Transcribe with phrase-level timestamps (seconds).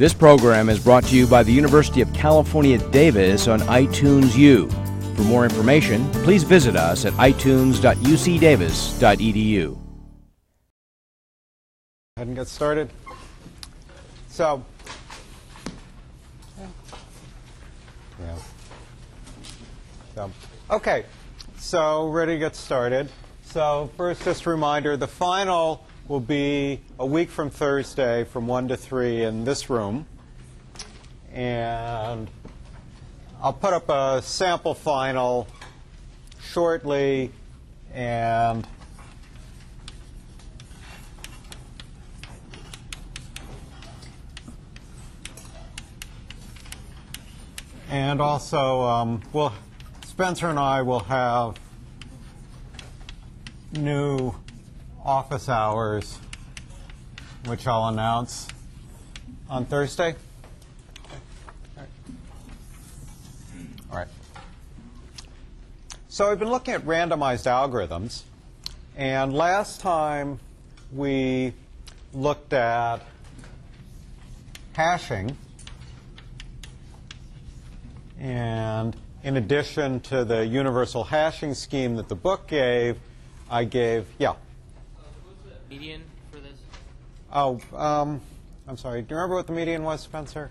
[0.00, 4.66] This program is brought to you by the University of California, Davis on iTunes U.
[5.14, 9.78] For more information, please visit us at itunes.ucdavis.edu.
[12.16, 12.88] Ahead and get started.
[14.30, 14.64] So,
[16.58, 16.66] yeah.
[20.14, 20.30] So,
[20.70, 21.04] okay.
[21.58, 23.10] So, ready to get started.
[23.44, 28.66] So, first, just a reminder the final will be a week from Thursday from 1
[28.66, 30.04] to 3 in this room.
[31.32, 32.28] And
[33.40, 35.46] I'll put up a sample final
[36.42, 37.30] shortly
[37.94, 38.66] and
[47.88, 49.52] And also, um, we'll,
[50.04, 51.58] Spencer and I will have
[53.72, 54.34] new
[55.04, 56.18] office hours,
[57.46, 58.48] which I'll announce
[59.48, 60.14] on Thursday.
[63.90, 64.08] All right.
[66.08, 68.22] So I've been looking at randomized algorithms,
[68.96, 70.38] and last time
[70.92, 71.54] we
[72.12, 72.98] looked at
[74.74, 75.36] hashing.
[78.18, 82.98] And in addition to the universal hashing scheme that the book gave,
[83.50, 84.34] I gave, yeah.
[85.70, 86.58] Median for this?
[87.32, 88.20] Oh, um,
[88.66, 89.02] I'm sorry.
[89.02, 90.50] Do you remember what the median was, Spencer?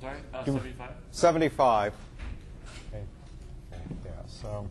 [0.00, 0.90] Sorry, uh, 75.
[1.12, 1.94] 75.
[2.92, 3.04] Okay.
[3.72, 4.68] Okay, Yeah, so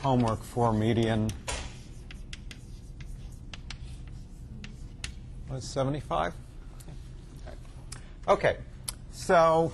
[0.00, 1.30] homework for median
[5.50, 6.34] was 75?
[7.46, 7.56] Okay.
[8.28, 8.56] Okay,
[9.12, 9.72] so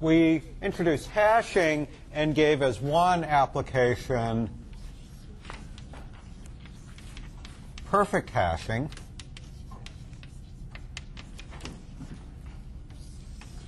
[0.00, 4.48] we introduced hashing and gave as one application
[7.90, 8.90] perfect hashing.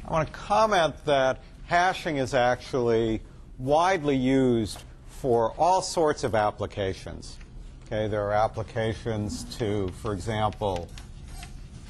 [0.06, 3.22] I want to comment that hashing is actually
[3.58, 7.38] widely used for all sorts of applications.
[7.86, 10.88] Okay, there are applications to, for example,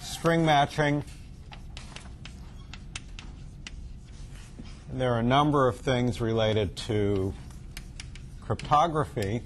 [0.01, 1.03] string matching.
[4.93, 7.35] There are a number of things related to
[8.41, 9.43] cryptography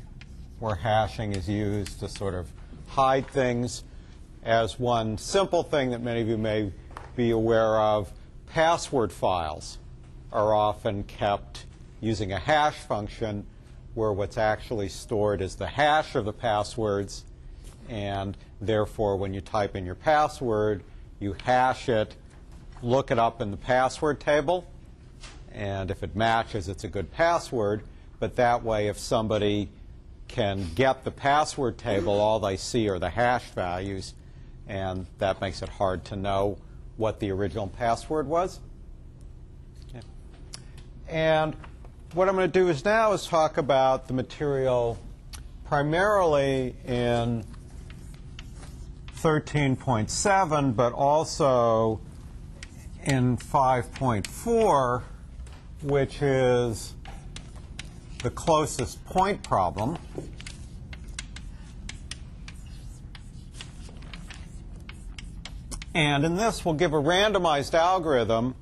[0.59, 2.47] where hashing is used to sort of
[2.95, 3.83] hide things.
[4.45, 6.71] As one simple thing that many of you may
[7.17, 8.13] be aware of,
[8.47, 9.79] password files
[10.33, 11.67] are often kept
[12.01, 13.45] using a hash function
[13.95, 17.25] where what's actually stored is the hash of the passwords.
[17.89, 20.85] And therefore, when you type in your password,
[21.19, 22.15] you hash it,
[22.81, 24.67] look it up in the password table,
[25.51, 27.83] and if it matches, it's a good password.
[28.21, 29.71] But that way, if somebody
[30.29, 34.15] can get the password table, all they see are the hash values,
[34.67, 36.59] and that makes it hard to know
[36.97, 38.61] what the original password was.
[39.95, 40.01] Yeah.
[41.09, 41.57] And
[42.15, 44.99] what I'm going to do is now is talk about the material
[45.65, 47.45] primarily in
[49.17, 52.01] 13.7, but also
[53.05, 55.03] in 5.4,
[55.83, 56.95] which is
[58.25, 59.99] the closest point problem.
[65.95, 68.57] And in this, we'll give a randomized algorithm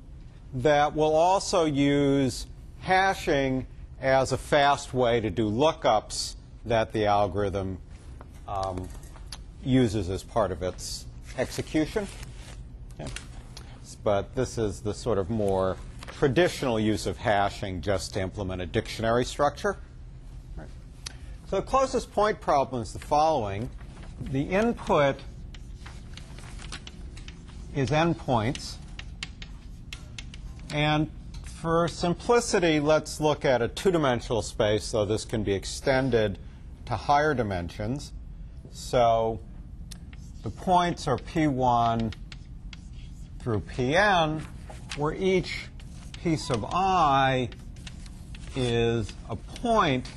[0.55, 2.45] that will also use
[2.81, 3.65] hashing
[4.01, 6.35] as a fast way to do lookups
[6.65, 7.79] that the algorithm
[8.47, 8.89] um,
[9.63, 11.05] uses as part of its
[11.37, 12.05] execution.
[12.99, 13.09] Okay.
[14.03, 15.77] But this is the sort of more
[16.17, 19.77] traditional use of hashing just to implement a dictionary structure.
[20.55, 20.67] Right.
[21.49, 23.69] So the closest point problem is the following.
[24.21, 25.17] The input
[27.75, 28.75] is endpoints.
[30.73, 31.09] And
[31.43, 36.39] for simplicity, let's look at a two-dimensional space, though this can be extended
[36.85, 38.11] to higher dimensions.
[38.71, 39.39] So
[40.43, 42.13] the points are P1
[43.39, 44.41] through Pn,
[44.97, 45.67] where each
[46.23, 47.49] piece of i
[48.55, 50.07] is a point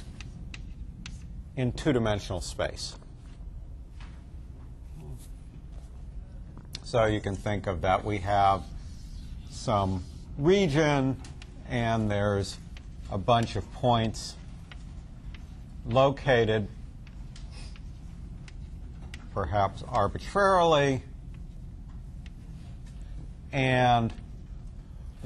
[1.57, 2.95] in two-dimensional space.
[6.85, 8.63] So you can think of that we have
[9.51, 10.05] some
[10.39, 11.21] region
[11.69, 12.57] and there's
[13.11, 14.37] a bunch of points
[15.87, 16.69] located
[19.35, 21.03] perhaps arbitrarily
[23.51, 24.13] and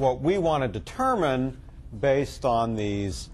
[0.01, 1.55] what we want to determine
[2.01, 3.29] based on these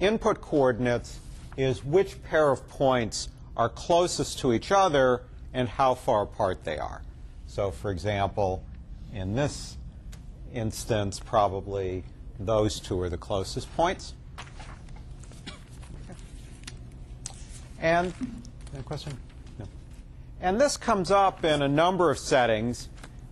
[0.00, 1.20] input coordinates
[1.58, 5.20] is which pair of points are closest to each other
[5.52, 7.02] and how far apart they are.
[7.46, 8.62] So, for example,
[9.12, 9.76] in this
[10.54, 12.02] instance, probably
[12.40, 14.14] those two are the closest points.
[17.78, 18.14] And,
[18.86, 19.18] question?
[19.58, 19.66] No.
[20.40, 22.88] And this comes up in a number of settings.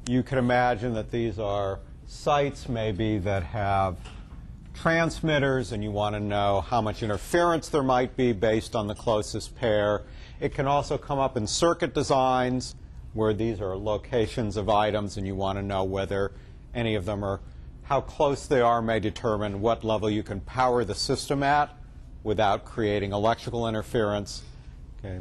[0.07, 3.97] You can imagine that these are sites maybe that have
[4.75, 8.95] transmitters and you want to know how much interference there might be based on the
[8.95, 10.03] closest pair.
[10.41, 12.75] It can also come up in circuit designs
[13.13, 16.33] where these are locations of items and you want to know whether
[16.75, 17.41] any of them are,
[17.85, 21.71] how close they are may determine what level you can power the system at
[22.25, 24.43] without creating electrical interference.
[24.99, 25.21] Okay,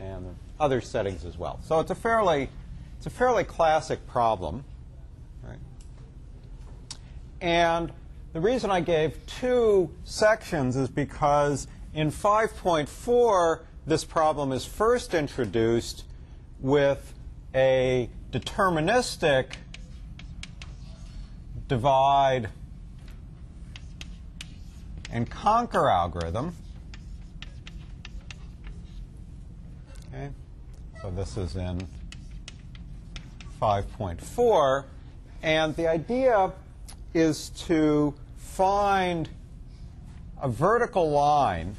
[0.00, 1.60] and other settings as well.
[1.62, 2.48] So it's a fairly,
[2.96, 4.64] it's a fairly classic problem.
[7.40, 7.92] And
[8.32, 16.04] the reason I gave two sections is because in 5.4, this problem is first introduced
[16.60, 17.14] with
[17.54, 19.54] a deterministic
[21.68, 22.48] divide
[25.10, 26.54] and conquer algorithm.
[30.08, 30.30] Okay,
[31.00, 31.86] so this is in
[33.60, 34.84] 5.4.
[35.42, 36.52] And the idea
[37.16, 39.30] is to find
[40.40, 41.74] a vertical line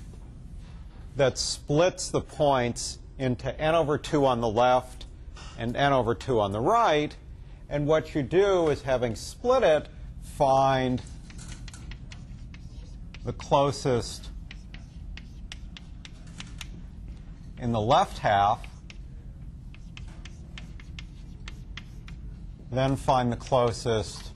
[1.15, 5.05] that splits the points into n over 2 on the left
[5.59, 7.15] and n over 2 on the right.
[7.69, 9.87] And what you do is, having split it,
[10.23, 11.01] find
[13.23, 14.29] the closest
[17.59, 18.65] in the left half,
[22.71, 24.26] then find the closest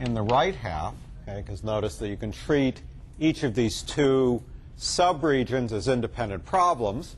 [0.00, 2.80] in the right half, okay, because notice that you can treat
[3.18, 4.42] each of these two
[4.78, 7.16] subregions as independent problems.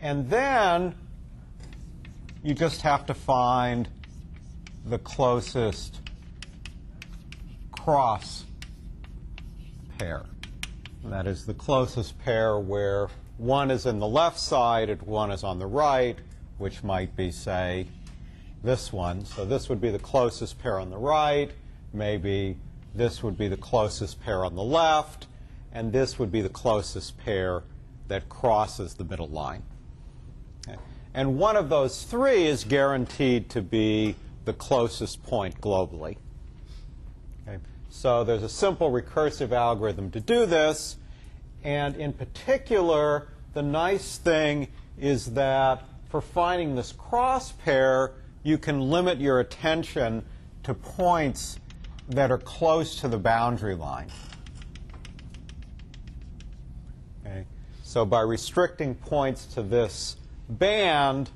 [0.00, 0.94] And then
[2.42, 3.88] you just have to find
[4.86, 6.00] the closest
[7.70, 8.44] cross
[9.98, 10.24] pair.
[11.04, 15.30] And that is the closest pair where one is in the left side and one
[15.30, 16.16] is on the right,
[16.56, 17.86] which might be, say,
[18.62, 19.24] this one.
[19.24, 21.50] So this would be the closest pair on the right.
[21.92, 22.56] Maybe
[22.94, 25.26] this would be the closest pair on the left.
[25.72, 27.62] And this would be the closest pair
[28.08, 29.62] that crosses the middle line.
[30.66, 30.78] Okay.
[31.14, 36.16] And one of those three is guaranteed to be the closest point globally.
[37.46, 37.58] Okay.
[37.90, 40.96] So there's a simple recursive algorithm to do this.
[41.62, 44.68] And in particular, the nice thing
[44.98, 50.24] is that for finding this cross pair, you can limit your attention
[50.62, 51.58] to points
[52.08, 54.08] that are close to the boundary line.
[57.24, 57.44] Okay.
[57.82, 60.16] So by restricting points to this
[60.48, 61.30] band,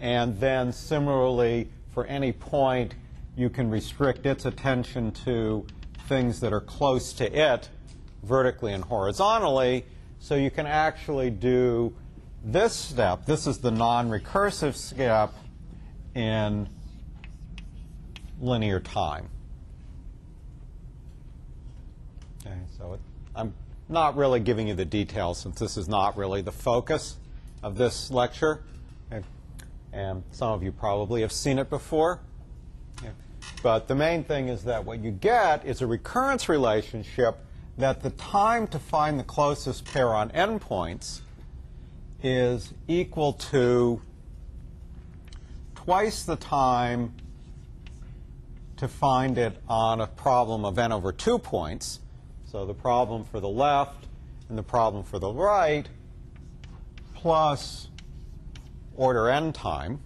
[0.00, 2.94] and then similarly for any point,
[3.36, 5.64] you can restrict its attention to
[6.08, 7.68] things that are close to it
[8.22, 9.84] vertically and horizontally.
[10.18, 11.94] So you can actually do
[12.44, 13.26] this step.
[13.26, 15.32] This is the non-recursive step
[16.14, 16.68] in
[18.40, 19.28] linear time.
[22.40, 23.00] Okay, so it,
[23.38, 23.54] I'm
[23.88, 27.18] not really giving you the details since this is not really the focus
[27.62, 28.64] of this lecture.
[29.92, 32.20] And some of you probably have seen it before.
[33.62, 37.38] But the main thing is that what you get is a recurrence relationship
[37.78, 41.20] that the time to find the closest pair on endpoints
[42.22, 44.02] is equal to
[45.76, 47.14] twice the time
[48.76, 52.00] to find it on a problem of n over 2 points.
[52.50, 54.06] So the problem for the left
[54.48, 55.86] and the problem for the right
[57.14, 57.88] plus
[58.96, 60.00] order n time.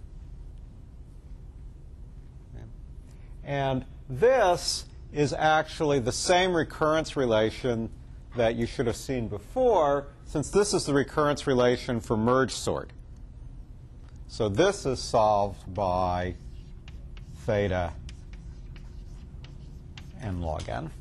[3.45, 7.89] And this is actually the same recurrence relation
[8.35, 12.91] that you should have seen before, since this is the recurrence relation for merge sort.
[14.27, 16.35] So this is solved by
[17.45, 17.93] theta
[20.21, 20.91] n log n.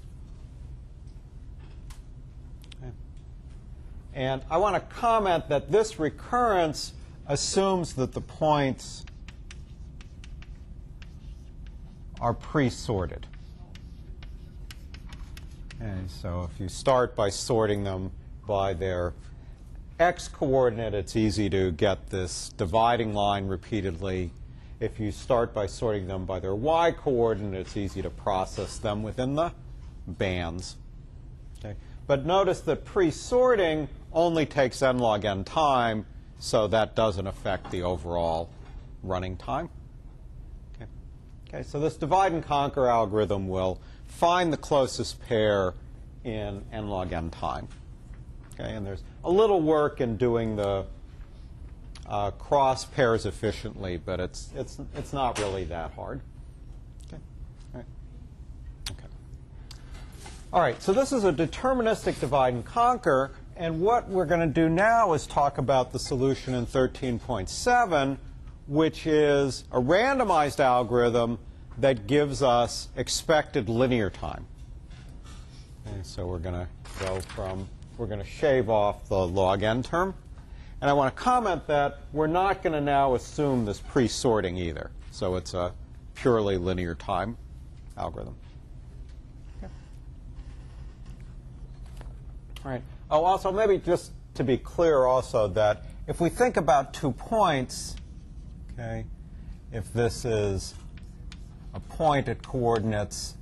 [4.15, 6.93] And I want to comment that this recurrence
[7.27, 9.05] assumes that the points
[12.21, 13.27] are pre-sorted.
[15.81, 18.13] And so if you start by sorting them
[18.47, 19.15] by their
[19.99, 24.31] x coordinate, it's easy to get this dividing line repeatedly.
[24.79, 29.03] If you start by sorting them by their y coordinate, it's easy to process them
[29.03, 29.53] within the
[30.07, 30.77] bands.
[31.59, 31.77] Okay.
[32.07, 36.07] But notice that pre-sorting only takes n log n time,
[36.39, 38.51] so that doesn't affect the overall
[39.03, 39.69] running time.
[40.75, 40.91] Okay.
[41.49, 45.75] Okay, so this divide and conquer algorithm will find the closest pair
[46.25, 47.69] in n log n time.
[48.55, 50.85] Okay, and there's a little work in doing the
[52.07, 56.21] uh, cross pairs efficiently, but it's, it's, it's not really that hard.
[57.07, 57.23] Okay.
[57.73, 57.87] All right.
[58.91, 59.07] Okay.
[60.53, 64.47] All right, so this is a deterministic divide and conquer, and what we're going to
[64.47, 68.19] do now is talk about the solution in 13.7,
[68.67, 71.39] which is a randomized algorithm
[71.79, 74.47] that gives us expected linear time.
[75.87, 76.67] Okay, so we're going to
[77.05, 77.69] go from,
[77.99, 80.15] we're going to shave off the log n term.
[80.81, 84.91] And I want to comment that we're not going to now assume this pre-sorting either.
[85.13, 85.73] So it's a
[86.15, 87.37] purely linear time
[87.97, 88.35] algorithm.
[89.59, 89.73] Okay.
[92.65, 92.83] All right.
[93.13, 97.95] Oh, also, maybe just to be clear also that if we think about two points,
[98.73, 99.05] okay,
[99.71, 100.73] if this is
[101.75, 103.35] a point at coordinates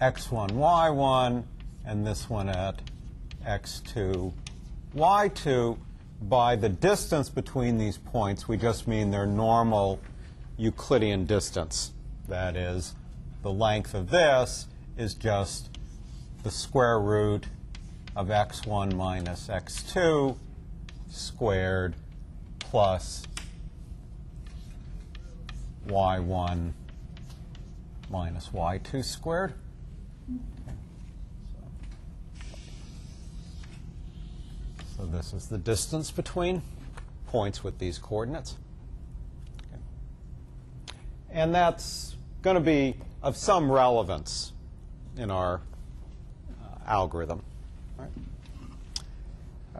[0.00, 1.44] x1, y1,
[1.86, 2.82] and this one at
[3.46, 4.32] x2,
[4.96, 5.78] y2,
[6.22, 10.00] by the distance between these points, we just mean their normal
[10.56, 11.92] Euclidean distance.
[12.26, 12.96] That is,
[13.44, 14.66] the length of this
[14.98, 15.78] is just
[16.42, 17.46] the square root
[18.16, 20.36] of x1 minus x2
[21.10, 21.94] squared
[22.60, 23.24] plus
[25.86, 26.72] y1
[28.10, 29.54] minus y2 squared.
[34.96, 36.62] So this is the distance between
[37.26, 38.56] points with these coordinates.
[41.30, 44.52] And that's going to be of some relevance
[45.16, 45.60] in our
[46.62, 47.42] uh, algorithm.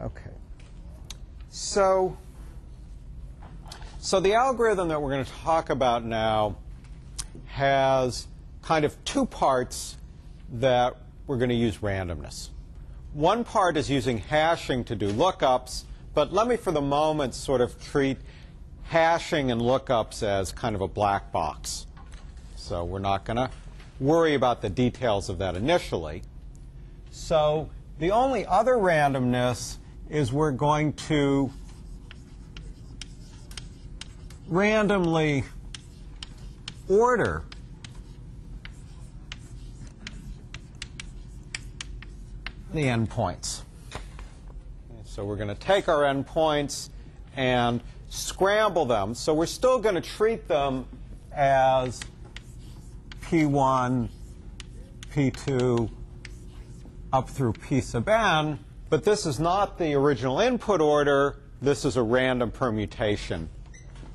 [0.01, 0.31] Okay.
[1.49, 2.17] So,
[3.99, 6.57] so the algorithm that we're going to talk about now
[7.45, 8.27] has
[8.61, 9.97] kind of two parts
[10.53, 10.95] that
[11.27, 12.49] we're going to use randomness.
[13.13, 17.61] One part is using hashing to do lookups, but let me for the moment sort
[17.61, 18.17] of treat
[18.83, 21.87] hashing and lookups as kind of a black box.
[22.55, 23.49] So we're not going to
[23.99, 26.23] worry about the details of that initially.
[27.11, 29.77] So the only other randomness
[30.09, 31.51] is we're going to
[34.47, 35.43] randomly
[36.87, 37.43] order
[42.73, 43.61] the endpoints.
[45.05, 46.89] So we're going to take our endpoints
[47.35, 49.15] and scramble them.
[49.15, 50.85] So we're still going to treat them
[51.33, 52.01] as
[53.21, 54.09] P1,
[55.13, 55.89] P2,
[57.13, 61.37] up through P sub n, but this is not the original input order.
[61.61, 63.49] This is a random permutation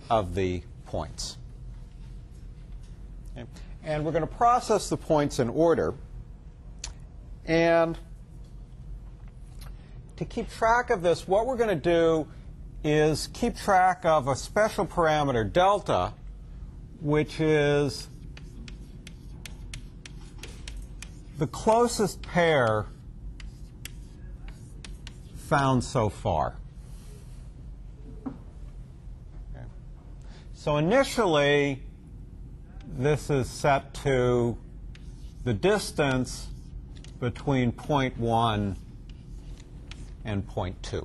[0.09, 1.39] of the points.
[3.37, 3.47] Okay.
[3.85, 5.95] And we're going to process the points in order.
[7.47, 7.99] And
[10.17, 12.29] to keep track of this, what we're going to do
[12.85, 16.13] is keep track of a special parameter, delta,
[17.01, 18.09] which is
[21.39, 22.87] the closest pair
[25.51, 26.55] found so far.
[28.25, 29.65] Okay.
[30.55, 31.83] So initially,
[32.97, 34.57] this is set to
[35.43, 36.47] the distance
[37.19, 38.77] between point 1
[40.25, 41.05] and 0.2.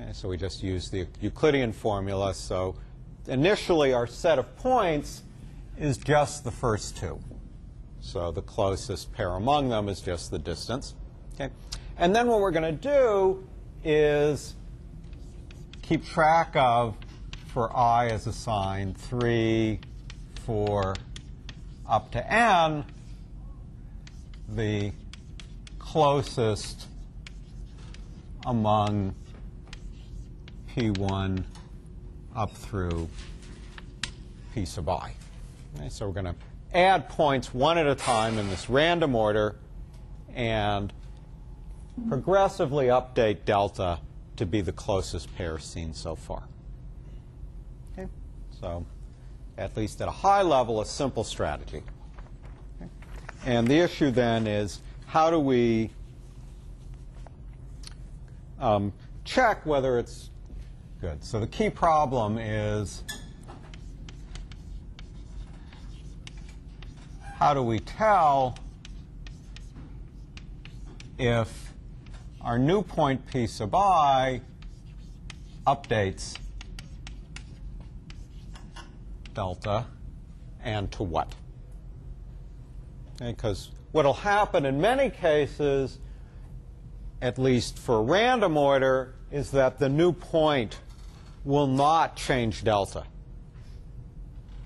[0.00, 2.32] Okay, so we just use the Euclidean formula.
[2.32, 2.76] So
[3.28, 5.22] initially, our set of points
[5.78, 7.20] is just the first two.
[8.00, 10.94] So the closest pair among them is just the distance.
[11.34, 11.52] Okay?
[11.96, 13.46] And then what we're going to do
[13.84, 14.54] is
[15.82, 16.96] keep track of,
[17.46, 19.78] for i as assigned, 3,
[20.44, 20.96] 4,
[21.88, 22.84] up to n,
[24.48, 24.90] the
[25.78, 26.88] closest
[28.46, 29.14] among
[30.74, 31.44] P1
[32.34, 33.08] up through
[34.54, 35.12] P sub i.
[35.76, 36.34] Okay, so we're going to
[36.72, 39.54] add points one at a time in this random order
[40.34, 40.92] and
[42.08, 44.00] progressively update delta
[44.36, 46.42] to be the closest pair seen so far.
[47.92, 48.08] Okay?
[48.60, 48.84] So
[49.56, 51.82] at least at a high level, a simple strategy.
[52.80, 52.90] Okay?
[53.46, 55.90] And the issue then is how do we
[58.58, 58.92] um,
[59.24, 60.30] check whether it's
[61.00, 61.22] good.
[61.22, 63.04] So the key problem is
[67.36, 68.56] how do we tell
[71.18, 71.63] if
[72.44, 74.40] our new point p sub i
[75.66, 76.36] updates
[79.34, 79.86] delta
[80.62, 81.34] and to what.
[83.18, 85.98] Because what will happen in many cases,
[87.22, 90.78] at least for random order, is that the new point
[91.44, 93.04] will not change delta.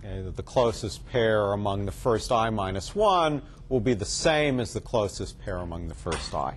[0.04, 4.72] Okay, the closest pair among the first i minus 1 will be the same as
[4.72, 6.56] the closest pair among the first i.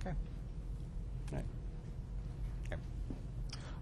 [0.00, 0.16] Okay.
[1.32, 1.44] Right.
[2.66, 2.80] Okay.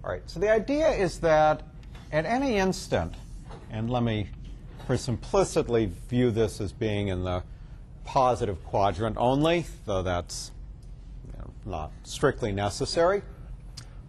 [0.07, 1.65] All right, so the idea is that
[2.13, 3.17] at any instant,
[3.73, 4.29] and let me
[4.87, 7.43] for simplicity view this as being in the
[8.05, 10.53] positive quadrant only, though that's
[11.27, 13.21] you know, not strictly necessary.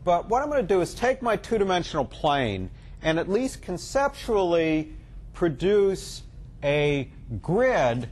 [0.04, 2.70] But what I'm going to do is take my two-dimensional plane
[3.02, 4.94] and at least conceptually
[5.34, 6.22] produce
[6.64, 7.10] a
[7.42, 8.08] grid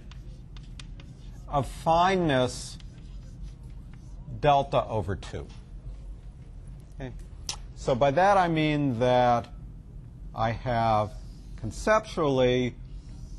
[1.47, 2.79] of fineness
[4.39, 5.45] delta over 2.
[7.85, 9.47] So by that I mean that
[10.33, 11.11] I have
[11.57, 12.73] conceptually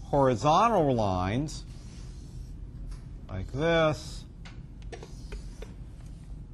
[0.04, 1.64] horizontal lines
[3.28, 4.22] like this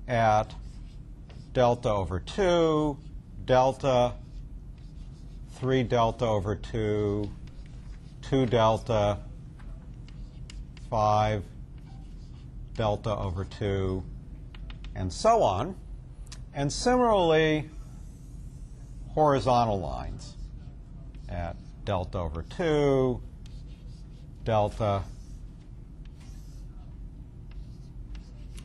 [0.08, 0.54] at
[1.52, 2.96] delta over 2,
[3.44, 4.14] delta,
[5.56, 7.30] 3 delta over 2,
[8.22, 9.18] 2 delta,
[10.88, 11.44] 5
[12.72, 14.02] delta over 2,
[14.94, 15.76] and so on.
[16.54, 17.68] And similarly,
[19.14, 20.36] horizontal lines
[21.28, 23.20] at delta over 2,
[24.44, 25.02] delta,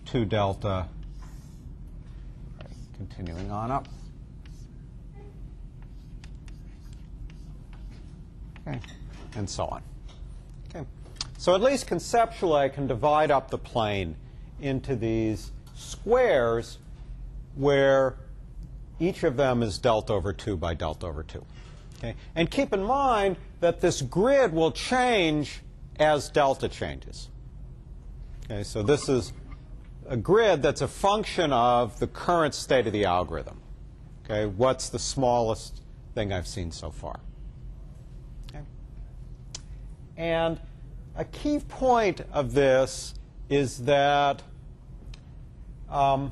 [0.05, 0.87] 2 delta,
[2.57, 3.87] right, continuing on up.
[8.67, 8.79] Okay,
[9.35, 9.81] and so on.
[10.69, 10.85] Okay,
[11.37, 14.15] so at least conceptually, I can divide up the plane
[14.61, 16.77] into these squares
[17.55, 18.17] where
[18.99, 21.43] each of them is delta over 2 by delta over 2.
[21.97, 22.15] Okay?
[22.35, 25.61] And keep in mind that this grid will change
[25.99, 27.29] as delta changes.
[28.45, 29.33] Okay, so this is
[30.07, 33.59] a grid that's a function of the current state of the algorithm.
[34.23, 35.81] Okay, what's the smallest
[36.15, 37.19] thing I've seen so far?
[38.49, 38.63] Okay.
[40.15, 40.59] And
[41.15, 43.15] a key point of this
[43.49, 44.43] is that
[45.89, 46.31] um,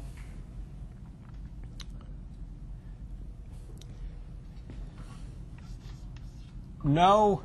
[6.86, 7.42] no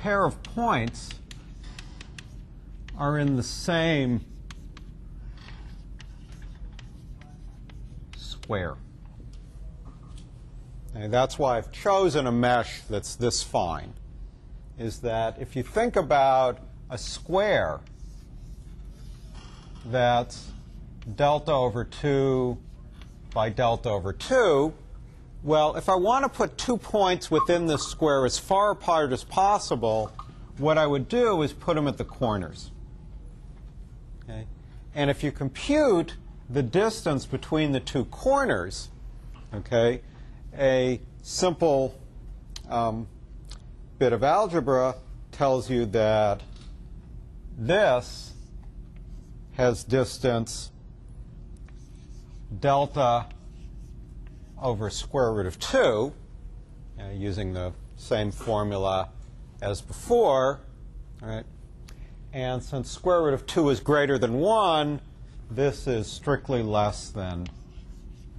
[0.00, 1.10] pair of points
[2.96, 4.20] are in the same
[8.16, 8.76] square.
[10.94, 13.92] And that's why I've chosen a mesh that's this fine,
[14.78, 16.58] is that if you think about
[16.90, 17.80] a square
[19.86, 20.50] that's
[21.14, 22.58] delta over 2
[23.34, 24.72] by delta over 2,
[25.42, 29.24] well, if I want to put two points within this square as far apart as
[29.24, 30.12] possible,
[30.56, 32.70] what I would do is put them at the corners.
[34.24, 34.46] Okay?
[34.94, 36.16] And if you compute
[36.50, 38.88] the distance between the two corners,
[39.54, 40.00] okay,
[40.56, 41.94] a simple
[42.68, 43.06] um,
[43.98, 44.96] bit of algebra
[45.30, 46.42] tells you that
[47.56, 48.32] this
[49.52, 50.70] has distance
[52.60, 53.26] delta
[54.62, 56.12] over square root of 2,
[56.98, 59.10] uh, using the same formula
[59.62, 60.60] as before.
[61.20, 61.44] Right?
[62.32, 65.00] And since square root of 2 is greater than 1,
[65.50, 67.46] this is strictly less than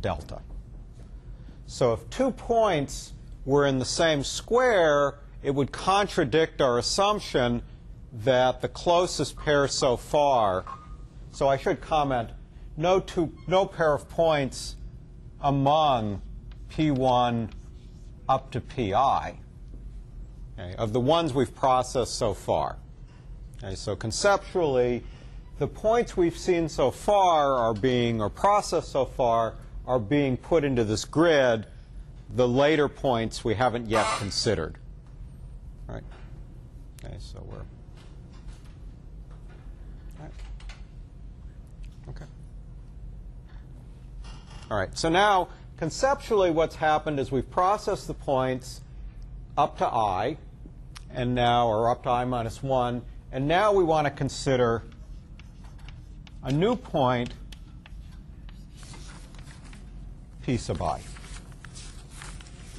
[0.01, 0.41] delta.
[1.65, 3.13] So if two points
[3.45, 7.61] were in the same square, it would contradict our assumption
[8.11, 10.65] that the closest pair so far,
[11.31, 12.29] so I should comment,
[12.75, 14.75] no, two, no pair of points
[15.41, 16.21] among
[16.69, 17.49] P1
[18.27, 19.39] up to Pi
[20.59, 22.77] okay, of the ones we've processed so far.
[23.63, 25.03] Okay, so conceptually,
[25.57, 30.63] the points we've seen so far are being, or processed so far, are being put
[30.63, 31.65] into this grid.
[32.35, 34.77] The later points we haven't yet considered.
[35.87, 36.03] Right?
[37.03, 37.57] Okay, so we're.
[40.19, 40.31] Right.
[42.09, 42.25] Okay.
[44.71, 48.81] All right, so now conceptually what's happened is we've processed the points
[49.57, 50.37] up to i,
[51.11, 53.01] and now, or up to i minus 1,
[53.31, 54.83] and now we want to consider
[56.43, 57.33] a new point,
[60.43, 61.01] p sub i.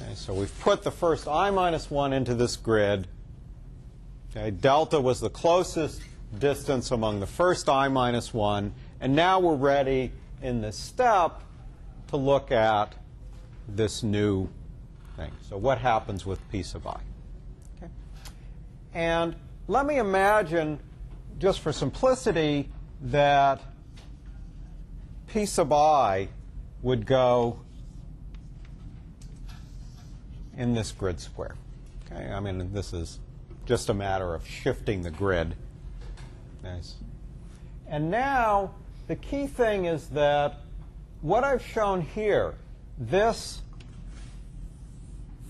[0.01, 3.05] Okay, so we've put the first i minus 1 into this grid.
[4.31, 6.01] Okay, delta was the closest
[6.39, 11.41] distance among the first i minus 1 And now we're ready in this step
[12.11, 12.93] to look at
[13.67, 14.47] this new
[15.15, 15.31] thing.
[15.49, 16.99] So what happens with p sub i?
[17.77, 17.91] Okay.
[18.93, 19.35] And
[19.67, 20.79] let me imagine,
[21.39, 22.69] just for simplicity,
[23.01, 23.61] that
[25.27, 26.27] p sub i
[26.81, 27.61] would go
[30.57, 31.55] in this grid square.
[32.05, 33.19] Okay, I mean, this is
[33.65, 35.55] just a matter of shifting the grid.
[36.61, 36.95] Nice.
[37.87, 38.71] And now,
[39.07, 40.61] the key thing is that
[41.21, 42.55] what I've shown here,
[42.97, 43.61] this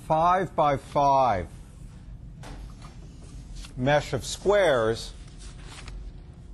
[0.07, 1.47] 5 by 5
[3.77, 5.13] mesh of squares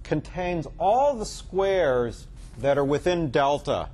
[0.04, 2.28] contains all the squares
[2.60, 3.90] that are within delta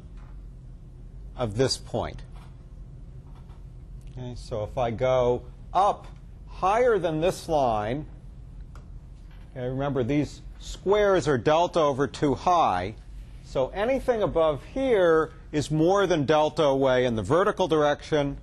[1.36, 2.22] of this point.
[4.12, 6.06] Okay, so if I go up
[6.48, 8.06] higher than this line,
[9.52, 12.96] okay, remember these squares are delta over 2 high,
[13.54, 18.40] so anything above here is more than delta away in the vertical direction.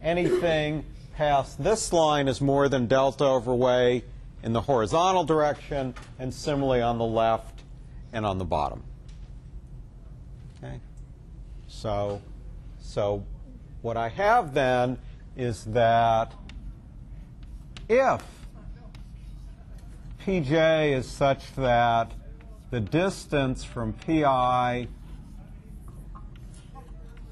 [0.00, 0.84] Anything
[1.16, 4.04] past this line is more than delta over way
[4.44, 7.64] in the horizontal direction, and similarly on the left
[8.12, 8.84] and on the bottom.
[10.58, 10.78] Okay?
[11.66, 12.22] So,
[12.80, 13.24] so
[13.82, 14.96] what I have then
[15.36, 16.32] is that
[17.88, 18.22] if
[20.24, 22.12] pj is such that
[22.70, 24.88] the distance from pi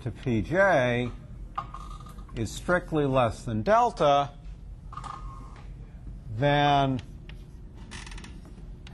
[0.03, 1.11] to pj
[2.37, 4.31] is strictly less than delta,
[6.37, 7.01] then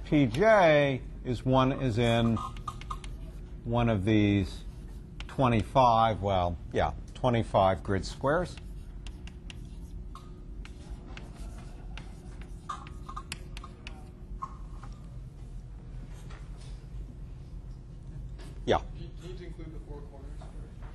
[0.07, 2.39] pj is one is in
[3.65, 4.65] one of these
[5.29, 8.57] 25, well, yeah, 25 grid squares.
[18.67, 18.81] Yeah.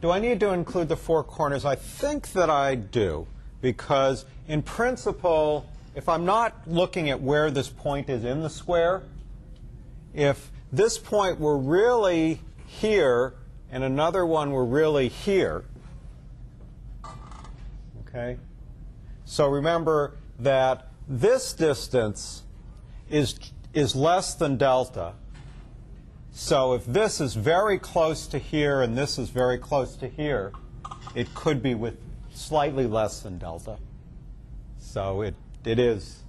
[0.04, 1.64] Do I need to include the four corners?
[1.64, 3.26] I think that I do,
[3.62, 9.04] because in principle, if I'm not looking at where this point is in the square,
[10.14, 13.36] if this point were really here
[13.72, 15.64] and another one were really here,
[18.06, 18.38] okay?
[19.24, 22.44] So remember that this distance
[23.10, 23.40] is,
[23.74, 25.14] is less than delta.
[26.36, 30.52] So if this is very close to here and this is very close to here,
[31.14, 32.00] it could be with
[32.34, 33.78] slightly less than delta.
[34.80, 36.24] So it, it, is,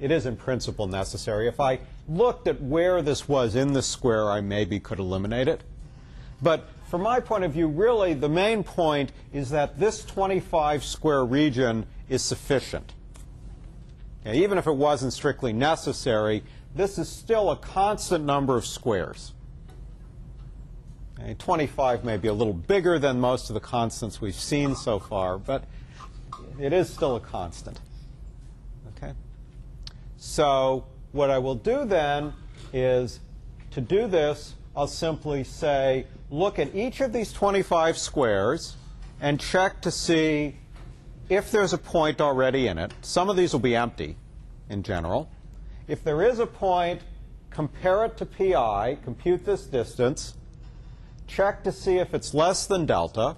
[0.00, 1.46] it is in principle necessary.
[1.46, 1.78] If I
[2.08, 5.62] looked at where this was in the square, I maybe could eliminate it.
[6.42, 11.24] But from my point of view, really the main point is that this 25 square
[11.24, 12.94] region is sufficient.
[14.26, 16.42] Okay, even if it wasn't strictly necessary,
[16.74, 19.32] this is still a constant number of squares.
[21.18, 24.98] Okay, 25 may be a little bigger than most of the constants we've seen so
[24.98, 25.64] far, but
[26.60, 27.80] it is still a constant.
[28.96, 29.14] Okay?
[30.18, 32.34] So what I will do then
[32.72, 33.20] is
[33.70, 38.76] to do this, I'll simply say, look at each of these 25 squares
[39.20, 40.56] and check to see
[41.30, 42.92] if there's a point already in it.
[43.00, 44.16] Some of these will be empty
[44.68, 45.30] in general.
[45.88, 47.00] If there is a point,
[47.50, 50.34] compare it to pi, compute this distance,
[51.26, 53.36] check to see if it's less than delta.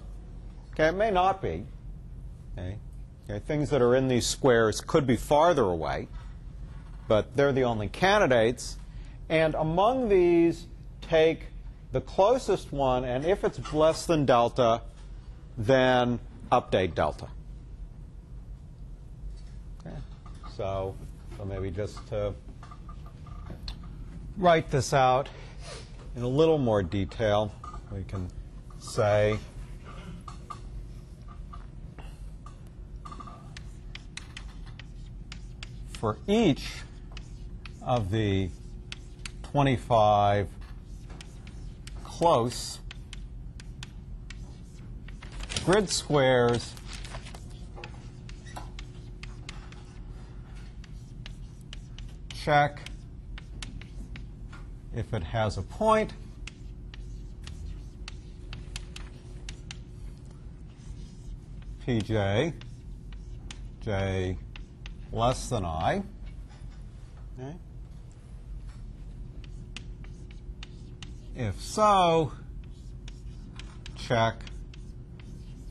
[0.73, 1.65] Okay, it may not be.
[2.57, 2.77] Okay.
[3.29, 6.09] okay, things that are in these squares could be farther away,
[7.07, 8.79] but they're the only candidates.
[9.29, 10.67] And among these,
[11.01, 11.47] take
[11.93, 14.83] the closest one, and if it's less than delta,
[15.57, 16.21] then
[16.53, 17.29] update delta.
[19.81, 19.97] Okay.
[20.57, 20.95] So,
[21.37, 22.35] so maybe just to
[24.37, 25.29] write this out
[26.17, 27.53] in a little more detail,
[27.93, 28.29] we can
[28.79, 29.39] say
[35.99, 36.69] for each
[37.83, 38.51] of the
[39.43, 40.49] 25
[42.05, 42.79] close
[45.65, 46.75] grid squares
[52.35, 52.81] check
[54.95, 56.13] if it has a point
[61.89, 62.53] pj
[63.81, 64.37] j
[65.11, 66.03] less than i
[67.41, 67.55] okay.
[71.35, 72.33] If so,
[73.97, 74.35] check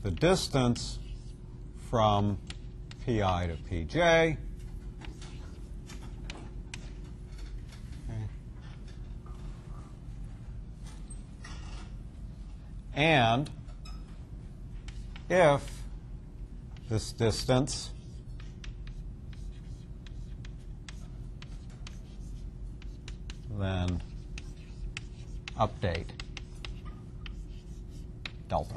[0.02, 0.98] the distance
[1.90, 2.38] from
[3.06, 4.38] pi to pj.
[12.94, 13.48] And
[15.30, 15.77] if
[16.88, 17.90] this distance
[23.58, 24.00] then
[25.58, 26.06] update
[28.48, 28.76] delta.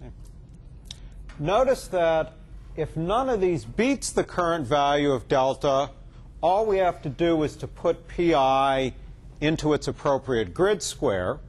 [0.00, 0.10] Okay.
[1.38, 2.34] Notice that
[2.76, 5.90] if none of these beats the current value of delta,
[6.40, 8.94] all we have to do is to put pi
[9.40, 11.40] into its appropriate grid square.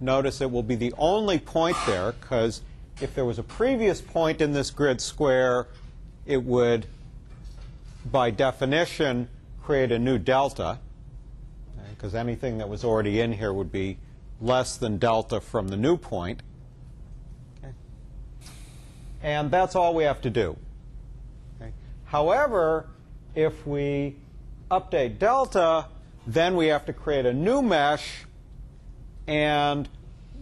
[0.00, 2.62] Notice it will be the only point there, because
[3.00, 5.66] if there was a previous point in this grid square,
[6.26, 6.86] it would,
[8.10, 9.28] by definition,
[9.62, 10.78] create a new delta,
[11.90, 13.98] because anything that was already in here would be
[14.40, 16.42] less than delta from the new point.
[17.58, 17.72] Okay.
[19.20, 20.56] And that's all we have to do.
[21.60, 21.72] Okay.
[22.04, 22.86] However,
[23.34, 24.14] if we
[24.70, 25.86] update delta,
[26.24, 28.26] then we have to create a new mesh
[29.28, 29.88] and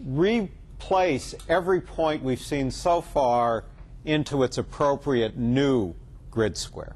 [0.05, 3.65] replace every point we've seen so far
[4.05, 5.93] into its appropriate new
[6.31, 6.95] grid square.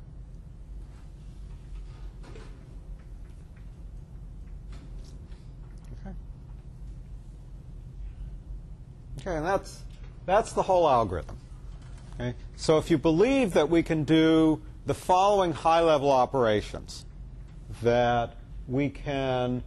[6.02, 6.16] Okay.
[9.20, 9.84] Okay, and that's
[10.26, 11.38] that's the whole algorithm.
[12.16, 12.34] Okay?
[12.56, 17.06] So if you believe that we can do the following high-level operations,
[17.82, 19.64] that we can,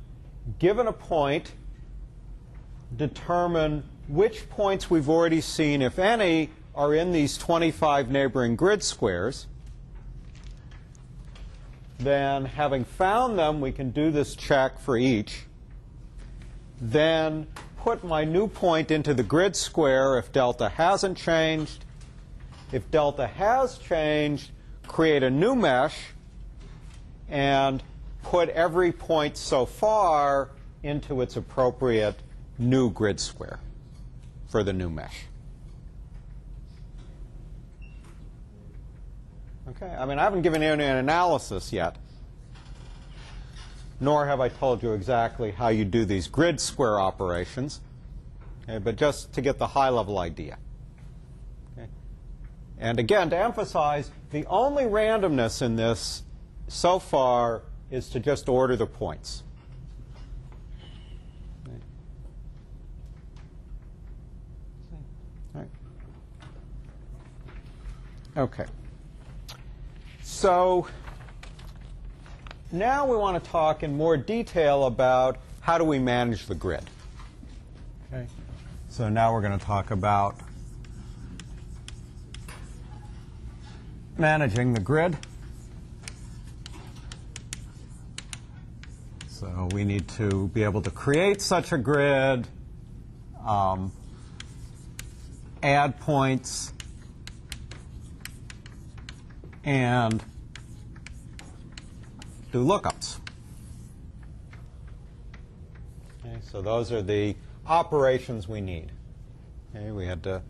[0.58, 1.52] given a point,
[2.96, 9.46] determine which points we've already seen, if any, are in these 25 neighboring grid squares.
[11.98, 15.44] Then, having found them, we can do this check for each.
[16.80, 17.46] Then
[17.78, 21.84] put my new point into the grid square if delta hasn't changed.
[22.72, 24.50] If delta has changed,
[24.86, 25.96] create a new mesh
[27.28, 27.82] and
[28.22, 30.50] put every point so far
[30.82, 32.16] into its appropriate
[32.58, 33.58] new grid square
[34.48, 35.24] for the new mesh.
[39.68, 41.96] Okay, I mean, I haven't given you any analysis yet,
[43.98, 47.80] nor have I told you exactly how you do these grid square operations,
[48.62, 50.58] okay, but just to get the high level idea.
[51.72, 51.88] Okay.
[52.78, 56.22] And again, to emphasize, the only randomness in this
[56.68, 59.44] so far is to just order the points.
[68.36, 68.66] Okay.
[70.22, 70.88] So
[72.72, 76.82] now we want to talk in more detail about how do we manage the grid.
[78.12, 78.26] Okay.
[78.88, 80.36] So now we're going to talk about
[84.18, 85.16] managing the grid.
[89.28, 92.48] So we need to be able to create such a grid,
[93.46, 93.92] um,
[95.62, 96.73] add points,
[99.64, 100.22] and
[102.52, 103.18] do lookups.
[106.24, 108.92] Okay, so those are the operations we need.
[109.74, 110.42] Okay, we had to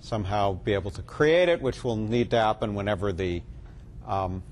[0.00, 3.42] somehow be able to create it, which will need to happen whenever the
[4.06, 4.42] um,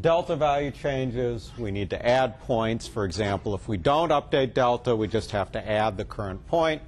[0.00, 1.50] delta value changes.
[1.58, 2.86] We need to add points.
[2.86, 6.82] For example, if we don't update delta, we just have to add the current point,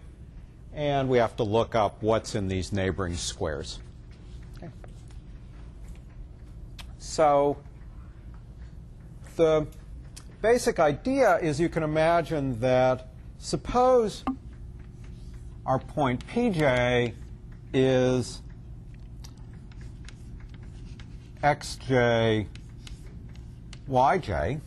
[0.75, 3.79] and we have to look up what's in these neighboring squares.
[4.59, 4.71] Okay.
[7.17, 7.57] So
[9.37, 9.67] the
[10.43, 14.23] basic idea is you can imagine that suppose
[15.65, 17.15] our point pj
[17.73, 18.43] is
[21.43, 22.47] xj,
[23.89, 24.61] yj.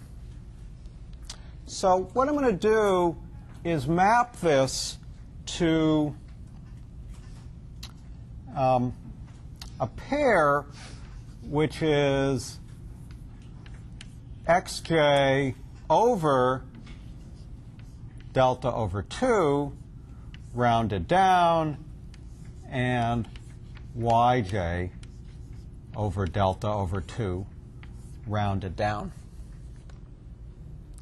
[1.67, 3.15] So what I'm going to do
[3.63, 4.97] is map this
[5.59, 6.15] to
[8.57, 8.91] um,
[9.79, 10.65] a pair
[11.49, 12.59] which is
[14.47, 15.53] xj
[15.89, 16.63] over
[18.31, 19.71] delta over 2
[20.53, 21.77] rounded down
[22.69, 23.27] and
[23.97, 24.89] yj
[25.95, 27.45] over delta over 2
[28.29, 29.11] rounded down.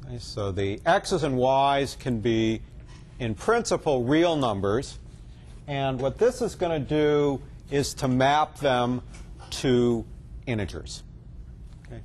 [0.06, 2.62] Okay, so the x's and y's can be,
[3.18, 4.98] in principle, real numbers.
[5.66, 9.02] And what this is going to do is to map them
[9.50, 10.04] to
[10.48, 11.04] integers.
[11.86, 12.00] Okay.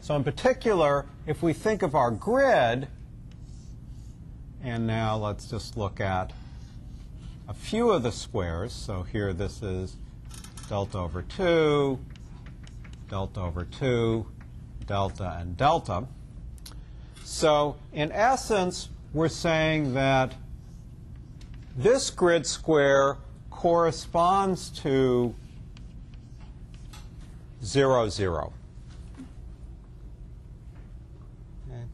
[0.00, 2.88] So in particular, if we think of our grid,
[4.62, 6.32] and now let's just look at
[7.48, 8.72] a few of the squares.
[8.72, 9.96] So here this is
[10.68, 11.98] delta over 2,
[13.08, 14.26] delta over 2,
[14.86, 16.06] delta, and delta.
[17.22, 20.34] So in essence, we're saying that
[21.76, 23.18] this grid square
[23.50, 25.34] corresponds to
[27.64, 28.52] 0, 0.
[31.68, 31.84] Okay.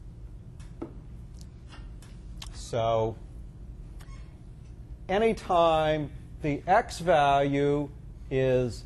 [2.53, 3.15] So
[5.07, 7.89] anytime the x value
[8.29, 8.83] is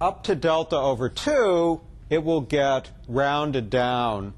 [0.00, 4.34] up to delta over 2, it will get rounded down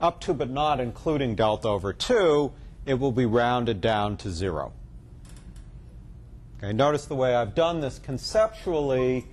[0.00, 2.52] up to but not including delta over 2,
[2.84, 4.72] it will be rounded down to 0.
[6.58, 9.26] Okay, notice the way I've done this conceptually.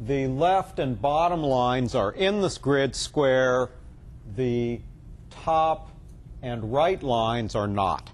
[0.00, 3.68] The left and bottom lines are in this grid square.
[4.34, 4.80] The
[5.28, 5.90] top
[6.40, 8.10] and right lines are not.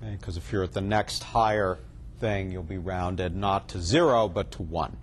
[0.00, 1.78] Because if you're at the next higher
[2.18, 4.96] thing, you'll be rounded not to 0, but to 1.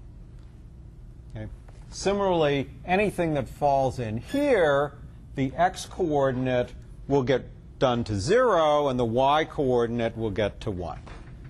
[1.36, 1.48] Okay.
[1.90, 4.96] Similarly, anything that falls in here,
[5.36, 6.74] the x coordinate
[7.08, 7.46] will get
[7.80, 11.00] done to 0, and the y coordinate will get to 1.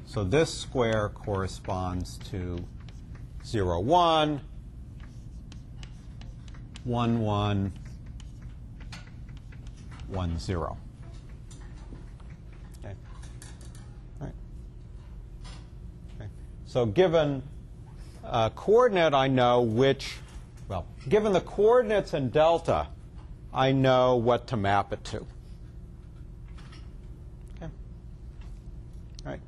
[0.06, 2.63] So this square corresponds to
[3.45, 4.41] 0, 1,
[6.84, 7.73] 1, 1,
[10.08, 10.77] 1, 0.
[12.79, 12.95] Okay.
[14.21, 14.31] Okay.
[16.65, 17.43] So given
[18.23, 20.15] a coordinate, I know which,
[20.67, 22.88] well, given the coordinates and delta,
[23.53, 25.17] I know what to map it to.
[27.58, 27.71] Okay.
[29.23, 29.39] All right.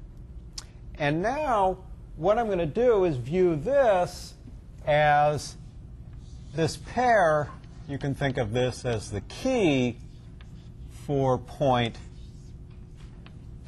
[1.00, 1.80] And now
[2.18, 4.34] what I'm going to do is view this
[4.86, 5.56] as
[6.56, 7.50] this pair.
[7.88, 9.98] You can think of this as the key
[11.06, 11.98] for point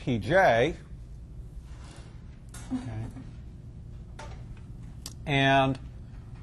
[0.01, 0.75] pj.
[2.73, 2.81] Okay.
[5.25, 5.77] And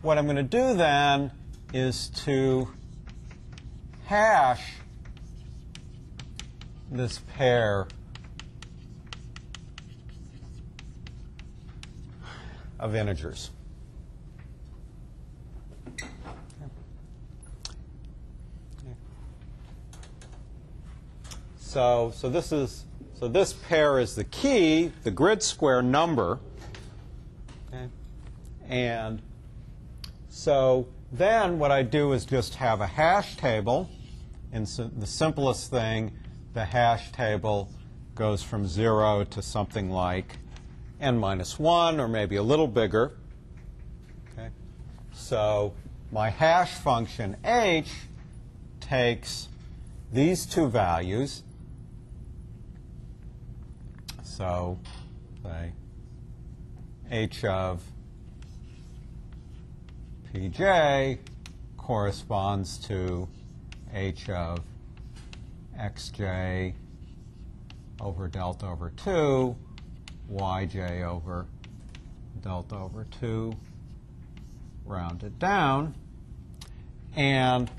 [0.02, 1.32] what I'm going to do then
[1.74, 2.68] is to
[4.04, 4.74] hash
[6.90, 7.88] this pair
[12.78, 13.50] of integers.
[21.58, 22.86] So, so this is
[23.18, 26.38] so this pair is the key, the grid square number.
[27.68, 27.88] Okay.
[28.68, 29.22] And
[30.28, 33.88] so then what I do is just have a hash table.
[34.52, 36.12] And so the simplest thing,
[36.52, 37.70] the hash table
[38.14, 40.38] goes from 0 to something like
[41.00, 43.12] n minus 1 or maybe a little bigger.
[44.32, 44.48] Okay.
[45.12, 45.74] So
[46.12, 47.90] my hash function h
[48.80, 49.48] takes
[50.12, 51.42] these two values.
[54.22, 54.78] So
[55.42, 55.72] say
[57.10, 57.82] h of
[60.32, 61.18] pj
[61.76, 63.28] corresponds to
[63.92, 64.60] h of
[65.78, 66.74] xj
[68.00, 69.56] over delta over 2
[70.32, 71.46] yj over
[72.42, 73.54] delta over 2
[74.84, 75.94] rounded down.
[77.16, 77.70] And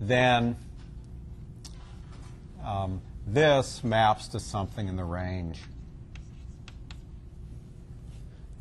[0.00, 0.56] then
[2.64, 5.60] um, this maps to something in the range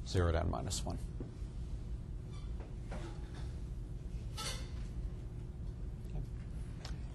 [0.07, 0.97] 0 to n minus 1.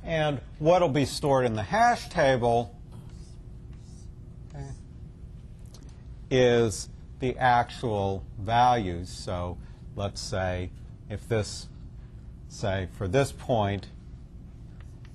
[0.04, 2.74] And what will be stored in the hash table
[6.30, 6.88] is
[7.20, 9.08] the actual values.
[9.08, 9.58] So
[9.96, 10.70] let's say
[11.10, 11.68] if this,
[12.48, 13.86] say, for this point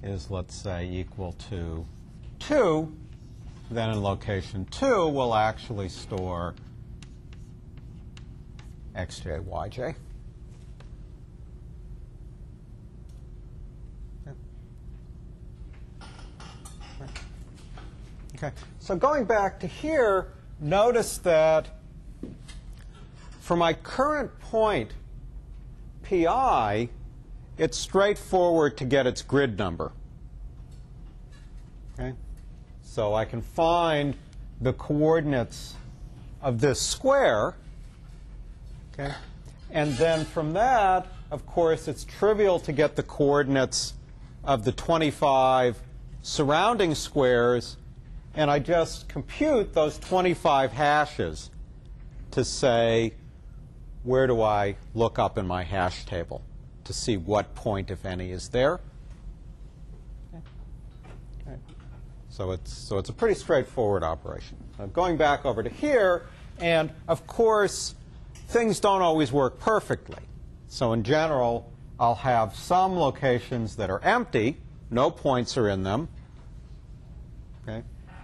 [0.02, 1.86] is, let's say, equal to
[2.40, 2.96] 2,
[3.72, 6.56] then in location 2, we'll actually store
[8.96, 9.96] xj, yj.
[18.36, 21.68] Okay, so going back to here, notice that
[23.40, 24.92] for my current point,
[26.04, 26.90] pi,
[27.58, 29.92] it's straightforward to get its grid number.
[31.94, 32.14] Okay?
[32.82, 34.16] So I can find
[34.62, 35.76] the coordinates
[36.42, 37.56] of this square.
[38.94, 39.14] Okay?
[39.72, 43.94] And then from that, of course, it's trivial to get the coordinates
[44.44, 45.78] of the 25
[46.22, 47.78] surrounding squares
[48.40, 51.52] and I just compute those 25 hashes
[52.32, 53.14] to say,
[54.04, 56.42] where do I look up in my hash table
[56.86, 58.80] to see what point, if any, is there?
[62.30, 64.56] So, it's, so it's a pretty straightforward operation.
[64.80, 66.28] Now going back over to here,
[66.62, 67.94] and of course,
[68.48, 70.24] things don't always work perfectly.
[70.70, 71.70] So in general,
[72.00, 74.56] I'll have some locations that are empty,
[74.90, 76.08] no points are in them,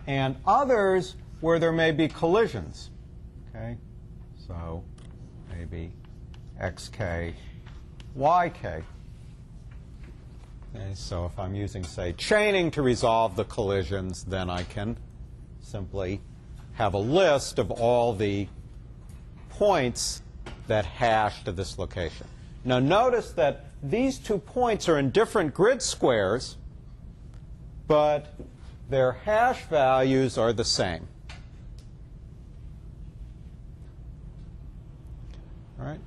[0.08, 2.92] and others where there may be collisions.
[3.50, 3.78] Okay,
[4.48, 4.84] so
[5.50, 5.92] maybe
[6.62, 7.34] xk,
[8.16, 8.84] yk.
[10.76, 14.98] Okay, so if I'm using, say, chaining to resolve the collisions, then I can
[15.62, 16.22] simply
[16.74, 18.48] have a list of all the
[19.50, 20.22] points
[20.68, 22.28] that hash to this location.
[22.66, 26.58] Now notice that these two points are in different grid squares,
[27.88, 28.34] but
[28.90, 31.08] their hash values are the same.
[35.80, 36.00] All right?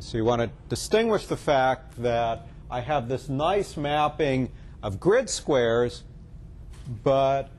[0.00, 4.50] So you want to distinguish the fact that I have this nice mapping
[4.82, 6.02] of grid squares,
[7.04, 7.50] but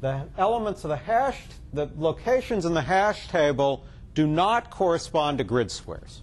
[0.00, 1.42] the elements of the hash,
[1.72, 6.22] the locations in the hash table do not correspond to grid squares.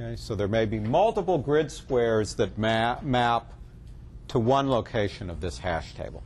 [0.00, 3.52] Okay, so there may be multiple grid squares that ma map
[4.28, 6.22] to one location of this hash table.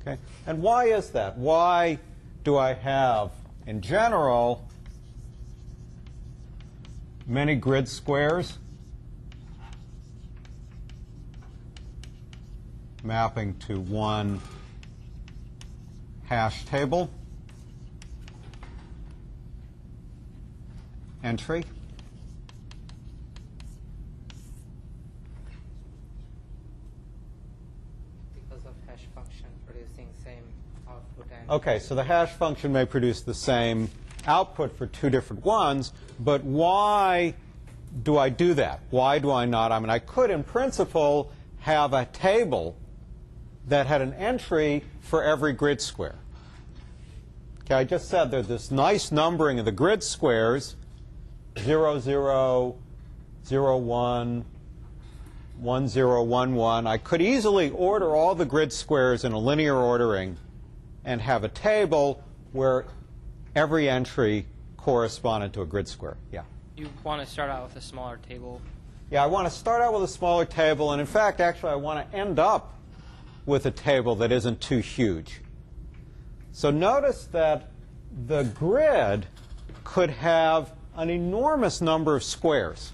[0.00, 1.36] Okay, and why is that?
[1.36, 1.98] Why
[2.44, 3.32] do I have,
[3.66, 4.68] in general,
[7.26, 8.58] many grid squares
[13.02, 14.40] mapping to one
[16.28, 17.10] hash table
[21.24, 21.64] entry.
[28.54, 30.44] because of hash function producing same
[30.88, 33.90] output and Okay, so the hash function may produce the same
[34.26, 37.34] output for two different ones, but why
[38.02, 38.80] do I do that?
[38.88, 39.70] Why do I not?
[39.70, 41.30] I mean, I could, in principle,
[41.60, 42.78] have a table
[43.66, 46.14] that had an entry for every grid square.
[47.60, 50.76] Okay, I just said there's this nice numbering of the grid squares
[51.58, 52.76] 0, 0,
[53.46, 54.44] 0, 1,
[55.58, 56.86] 1, 0, 1, 1.
[56.86, 60.38] I could easily order all the grid squares in a linear ordering
[61.04, 62.86] and have a table where
[63.54, 64.46] every entry
[64.76, 66.16] corresponded to a grid square.
[66.32, 66.42] Yeah.
[66.76, 68.60] You want to start out with a smaller table.
[69.10, 71.76] Yeah, I want to start out with a smaller table, and in fact, actually, I
[71.76, 72.74] want to end up
[73.46, 75.40] with a table that isn't too huge.
[76.52, 77.70] So notice that
[78.26, 79.26] the grid
[79.84, 82.92] could have an enormous number of squares.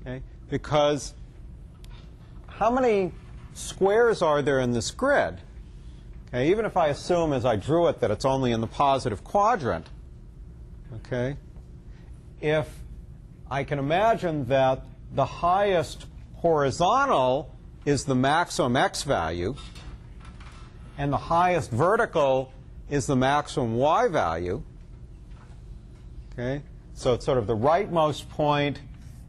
[0.00, 0.22] Okay?
[0.50, 1.14] Because
[2.46, 3.12] how many
[3.52, 5.40] squares are there in this grid?
[6.34, 9.22] Okay, even if I assume as I drew it that it's only in the positive
[9.22, 9.86] quadrant,
[10.96, 11.36] okay,
[12.40, 12.68] if
[13.48, 14.82] I can imagine that
[15.12, 17.54] the highest horizontal
[17.84, 19.54] is the maximum x value,
[20.98, 22.52] and the highest vertical
[22.90, 24.60] is the maximum y value.
[26.32, 26.62] Okay,
[26.94, 28.80] so it's sort of the rightmost point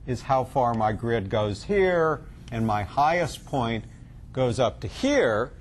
[0.08, 3.86] is how far my grid goes here, and my highest point
[4.34, 5.52] goes up to here.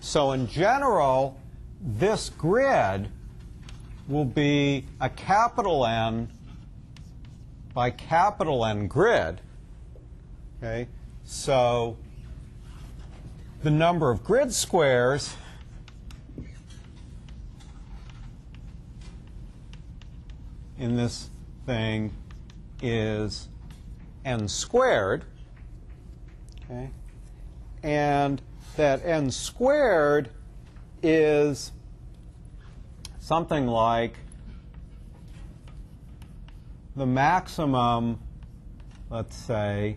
[0.00, 1.38] So in general,
[1.80, 3.08] this grid
[4.08, 6.28] will be a capital N
[7.74, 9.40] by capital N grid.
[10.58, 10.88] Okay,
[11.24, 11.96] so
[13.62, 15.36] the number of grid squares
[20.78, 21.30] in this
[21.66, 22.12] thing
[22.80, 23.48] is
[24.24, 25.24] n squared.
[26.64, 26.90] Okay?
[27.82, 28.40] And
[28.78, 30.30] that n squared
[31.02, 31.72] is
[33.18, 34.14] something like
[36.94, 38.20] the maximum,
[39.10, 39.96] let's say,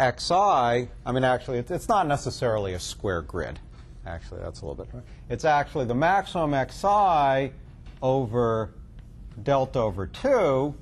[0.00, 3.58] xi, I mean, actually, it's, not necessarily a square grid.
[4.06, 4.94] Actually, that's a little bit.
[5.28, 7.52] It's actually the maximum xi
[8.00, 8.70] over
[9.42, 10.74] delta over 2,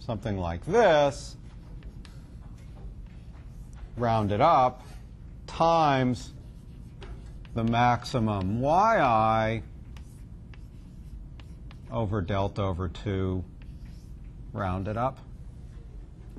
[0.00, 1.36] something like this,
[4.00, 4.82] rounded up,
[5.46, 6.32] times
[7.54, 9.62] the maximum yi
[11.90, 13.44] over delta over 2
[14.52, 15.18] rounded up.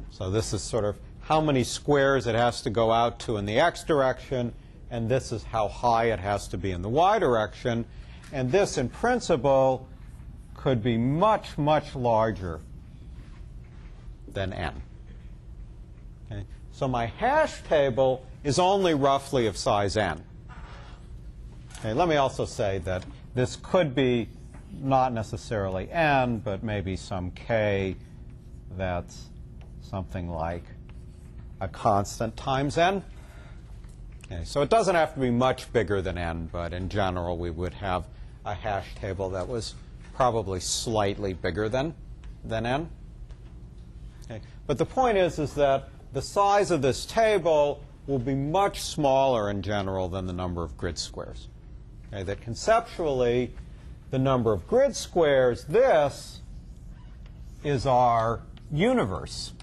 [0.09, 3.45] So this is sort of how many squares it has to go out to in
[3.45, 4.53] the x direction,
[4.89, 7.86] and this is how high it has to be in the y direction.
[8.34, 9.88] And this, in principle,
[10.55, 12.62] could be much, much larger
[14.28, 14.82] than n.
[16.82, 20.20] So my hash table is only roughly of size n.
[21.78, 23.06] Okay, let me also say that
[23.36, 24.28] this could be
[24.82, 27.96] not necessarily n, but maybe some k
[28.80, 29.26] that's
[29.82, 30.64] something like
[31.60, 33.04] a constant times n.
[34.26, 37.52] Okay, so it doesn't have to be much bigger than n, but in general we
[37.52, 38.08] would have
[38.44, 39.76] a hash table that was
[40.16, 41.94] probably slightly bigger than,
[42.44, 42.90] than n.
[44.24, 44.42] Okay.
[44.66, 49.49] But the point is, is that the size of this table will be much smaller
[49.49, 51.47] in general than the number of grid squares.
[52.12, 53.53] Okay, that conceptually,
[54.09, 56.41] the number of grid squares, this
[57.64, 58.41] is our
[58.72, 59.53] universe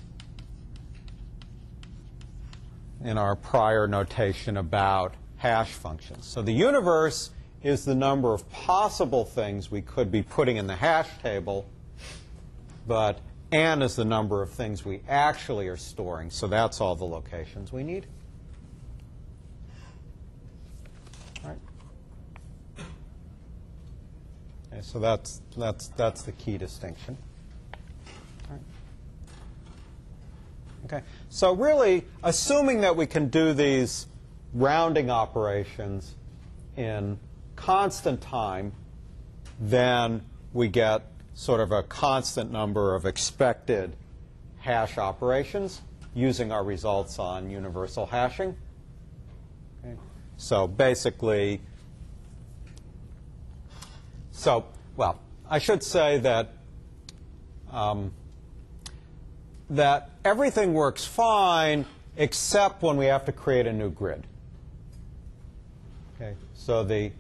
[3.05, 6.27] in our prior notation about hash functions.
[6.27, 7.31] So the universe
[7.63, 11.67] is the number of possible things we could be putting in the hash table,
[12.87, 13.21] but
[13.51, 16.31] n is the number of things we actually are storing.
[16.31, 18.07] So that's all the locations we need.
[24.79, 27.17] Okay, so that's, that's, that's the key distinction.
[30.85, 34.07] Okay, so really, assuming that we can do these
[34.55, 36.15] rounding operations
[36.77, 37.19] in
[37.57, 38.73] constant time,
[39.61, 40.23] then
[40.53, 41.03] we get
[41.39, 43.95] sort of a constant number of expected
[44.59, 45.83] hash operations
[46.13, 48.57] using our results on universal hashing.
[49.85, 49.95] Okay.
[50.37, 51.61] So basically,
[54.33, 54.67] so,
[54.97, 56.55] well, I should say that
[57.71, 58.11] um,
[59.71, 61.85] that everything works fine
[62.17, 64.27] except when we have to create a new grid.
[66.17, 67.13] Okay, so the,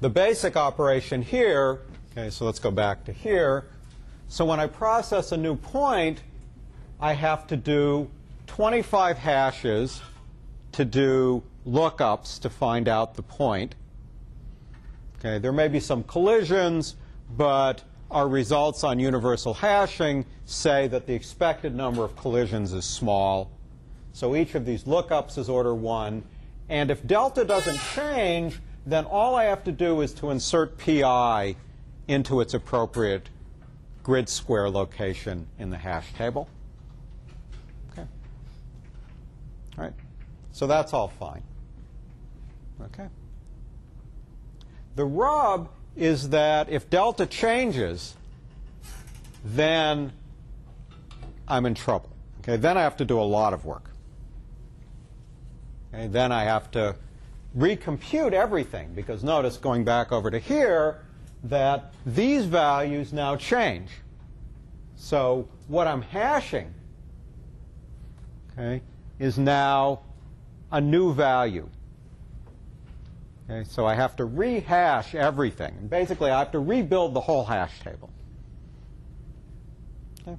[0.00, 1.80] the basic operation here,
[2.16, 3.66] okay, so let's go back to here.
[4.28, 6.22] So when I process a new point,
[6.98, 8.10] I have to do
[8.46, 10.00] 25 hashes
[10.72, 13.74] to do lookups to find out the point.
[15.18, 16.96] Okay, there may be some collisions,
[17.36, 23.50] but our results on universal hashing say that the expected number of collisions is small.
[24.12, 26.22] So each of these lookups is order 1.
[26.68, 31.56] And if delta doesn't change, then all I have to do is to insert pi
[32.08, 33.28] into its appropriate
[34.02, 36.48] grid square location in the hash table.
[37.92, 38.06] Okay.
[39.76, 39.92] All right.
[40.52, 41.42] So that's all fine.
[42.80, 43.08] Okay.
[44.94, 48.14] The rub is that if delta changes,
[49.44, 50.12] then
[51.48, 52.10] I'm in trouble.
[52.40, 53.90] Okay, then I have to do a lot of work.
[55.92, 56.96] Okay, then I have to
[57.56, 61.00] recompute everything because notice going back over to here
[61.48, 63.90] that these values now change.
[64.96, 66.72] So what I'm hashing
[68.52, 68.82] okay,
[69.18, 70.00] is now
[70.72, 71.68] a new value.
[73.48, 75.74] Okay, so I have to rehash everything.
[75.78, 78.10] And basically, I have to rebuild the whole hash table.
[80.26, 80.36] Okay.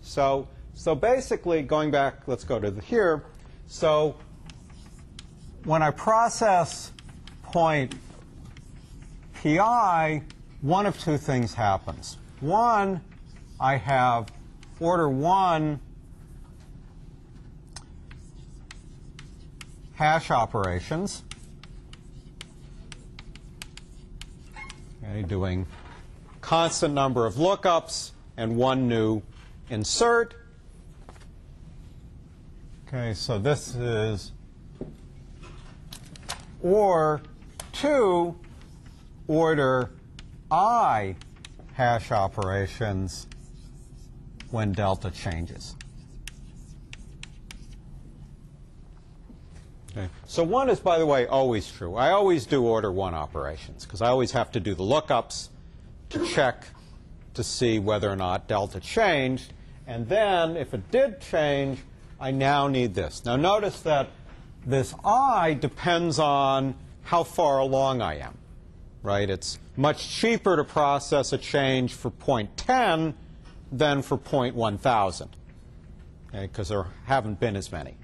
[0.00, 3.24] So, so basically, going back, let's go to the here.
[3.68, 4.16] So
[5.64, 6.92] when I process
[7.44, 7.94] point
[9.46, 10.22] pi,
[10.60, 12.16] one of two things happens.
[12.40, 13.00] One,
[13.60, 14.26] I have
[14.80, 15.78] order 1
[19.94, 21.22] hash operations.
[25.04, 25.64] Okay, doing
[26.40, 29.22] constant number of lookups and one new
[29.70, 30.34] insert.
[32.88, 34.32] Okay, so this is
[36.62, 37.22] or
[37.72, 38.34] two
[39.28, 39.90] order
[40.50, 41.16] i
[41.74, 43.26] hash operations
[44.50, 45.76] when delta changes.
[49.96, 50.08] Okay.
[50.26, 51.94] So one is, by the way, always true.
[51.94, 55.48] I always do order one operations because I always have to do the lookups
[56.10, 56.64] to check
[57.34, 59.52] to see whether or not delta changed.
[59.86, 61.78] And then, if it did change,
[62.20, 63.24] I now need this.
[63.24, 64.08] Now notice that
[64.66, 68.36] this i depends on how far along I am.
[69.02, 69.28] Right?
[69.28, 73.14] It's much cheaper to process a change for point 10
[73.70, 75.36] than for point 1000
[76.32, 77.94] because there haven't been as many.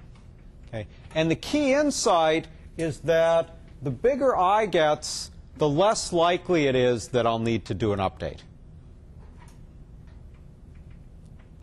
[0.67, 0.87] Okay?
[1.13, 7.09] And the key insight is that the bigger I gets, the less likely it is
[7.09, 8.39] that I'll need to do an update.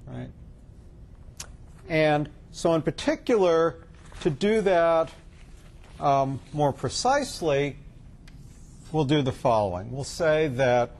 [0.06, 0.28] Right?
[1.88, 3.76] And so in particular,
[4.20, 5.10] to do that
[5.98, 7.76] um, more precisely,
[8.92, 9.90] we'll do the following.
[9.92, 10.90] We'll say that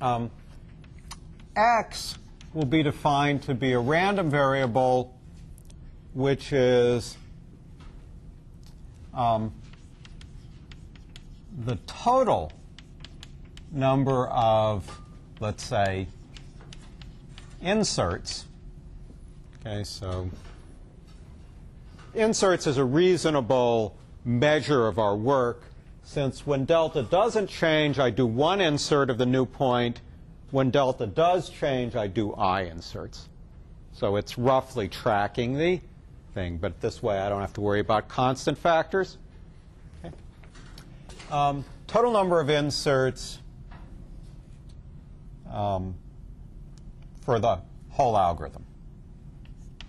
[0.00, 0.30] um,
[1.56, 2.16] x
[2.54, 5.18] will be defined to be a random variable
[6.14, 7.16] which is
[9.14, 9.52] um,
[11.64, 12.52] the total
[13.72, 15.00] number of,
[15.40, 16.06] let's say,
[17.60, 18.46] inserts.
[19.60, 20.30] Okay, so
[22.14, 25.62] inserts is a reasonable measure of our work
[26.08, 30.00] since when delta doesn't change, I do one insert of the new point.
[30.50, 33.28] When delta does change, I do i inserts.
[33.92, 35.82] So it's roughly tracking the
[36.32, 39.18] thing, but this way I don't have to worry about constant factors.
[40.02, 40.14] Okay.
[41.30, 43.40] Um, total number of inserts
[45.52, 45.94] um,
[47.20, 47.58] for the
[47.90, 48.64] whole algorithm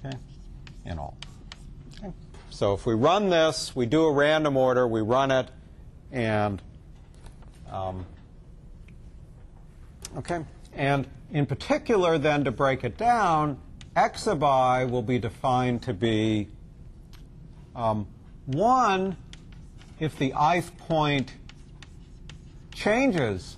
[0.03, 0.17] okay,
[0.86, 1.17] in all.
[2.60, 5.47] So if we run this, we do a random order, we run it,
[6.12, 6.62] and
[7.72, 8.05] um,
[10.18, 10.43] okay,
[10.74, 13.57] and in particular, then to break it down,
[13.95, 16.49] x of i will be defined to be
[17.78, 18.05] um,
[18.45, 19.16] one
[20.01, 21.32] if the ith point
[22.74, 23.55] changes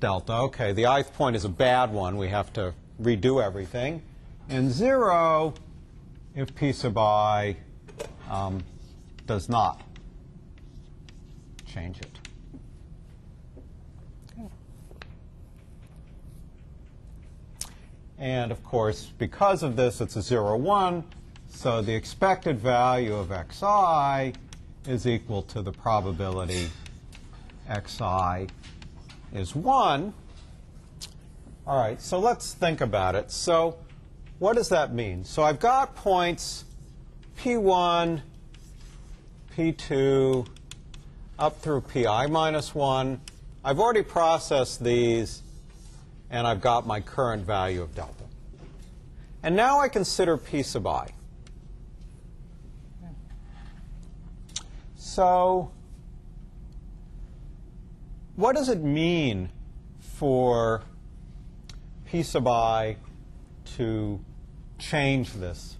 [0.00, 0.32] delta.
[0.32, 2.16] Okay, the ith point is a bad one.
[2.16, 4.02] We have to redo everything.
[4.48, 5.54] And 0
[6.36, 7.56] if p sub i
[8.30, 8.62] um,
[9.26, 9.82] does not
[11.66, 12.10] change it.
[18.18, 21.04] And of course, because of this, it's a 0, 1.
[21.48, 24.32] So the expected value of xi
[24.90, 26.68] is equal to the probability
[27.86, 28.46] xi
[29.34, 30.14] is 1.
[31.66, 33.30] All right, so let's think about it.
[33.30, 33.76] So
[34.38, 35.24] what does that mean?
[35.24, 36.64] So I've got points
[37.38, 38.20] p1,
[39.56, 40.46] p2,
[41.38, 43.20] up through pi minus 1.
[43.64, 45.42] I've already processed these,
[46.30, 48.24] and I've got my current value of delta.
[49.42, 51.08] And now I consider p sub i.
[54.96, 55.70] So
[58.34, 59.50] what does it mean
[60.00, 60.82] for
[62.06, 62.96] p sub i
[63.76, 64.20] to
[64.78, 65.76] change this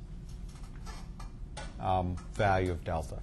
[1.80, 3.18] um, value of delta?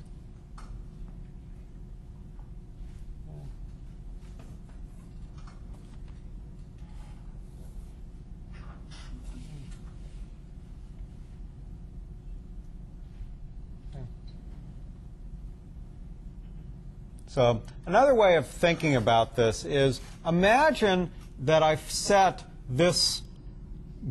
[17.34, 21.10] So another way of thinking about this is imagine
[21.40, 23.24] that I've set this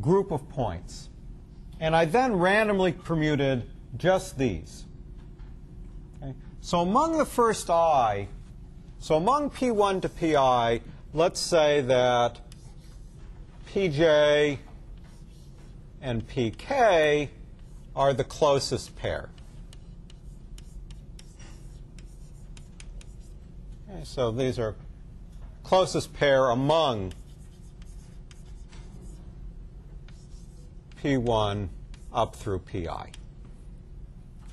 [0.00, 1.08] group of points,
[1.80, 3.64] and I then randomly permuted
[3.96, 4.84] just these.
[6.22, 6.34] Okay?
[6.60, 8.28] So among the first i,
[8.98, 10.80] so among p1 to pi,
[11.12, 12.40] let's say that
[13.68, 14.58] pj
[16.00, 17.28] and pk
[17.94, 19.28] are the closest pair.
[23.90, 24.74] Okay, so these are
[25.62, 27.12] closest pair among
[31.02, 31.68] P1
[32.12, 33.10] up through PI.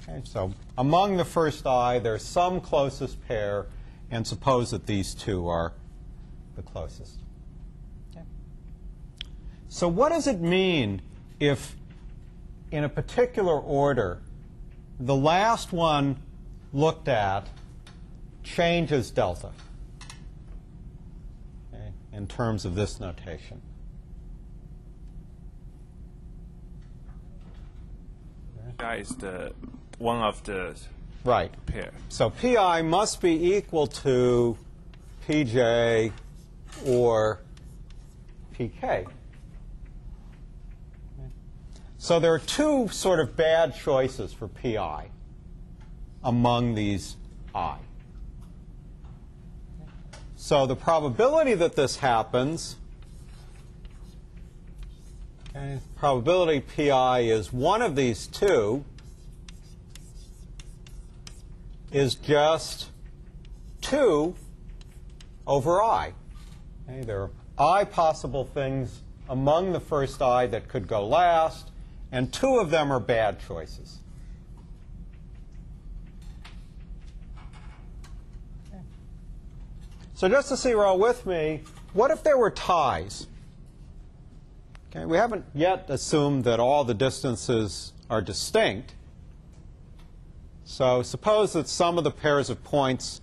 [0.02, 3.68] Okay, so among the first i, there's some closest pair,
[4.10, 5.74] and suppose that these two are
[6.56, 7.20] the closest.
[9.72, 11.02] So what does it mean
[11.40, 11.76] if,
[12.72, 14.20] in a particular order,
[15.00, 16.18] the last one
[16.74, 17.48] looked at
[18.44, 19.52] changes delta
[21.72, 23.62] okay, in terms of this notation.
[28.80, 29.52] Pi is the
[29.98, 30.74] one of the
[31.26, 31.52] Right.
[31.66, 31.92] pair.
[32.08, 34.58] So pi must be equal to
[35.28, 36.14] pj
[36.86, 37.42] or
[38.58, 39.06] pk.
[41.98, 45.10] So there are two sort of bad choices for pi
[46.24, 47.18] among these
[47.54, 47.80] i.
[50.38, 52.78] So the probability that this happens,
[55.60, 58.84] okay, probability pi is one of these two,
[61.92, 62.90] is just
[63.82, 64.36] 2
[65.48, 66.14] over i.
[66.88, 71.72] Okay, there are i possible things among the first i that could go last,
[72.12, 73.98] and two of them are bad choices.
[80.14, 81.62] So just to see you're all with me,
[81.94, 83.28] what if there were ties?
[84.92, 88.96] Okay, we haven't yet assumed that all the distances are distinct.
[90.64, 93.22] So suppose that some of the pairs of points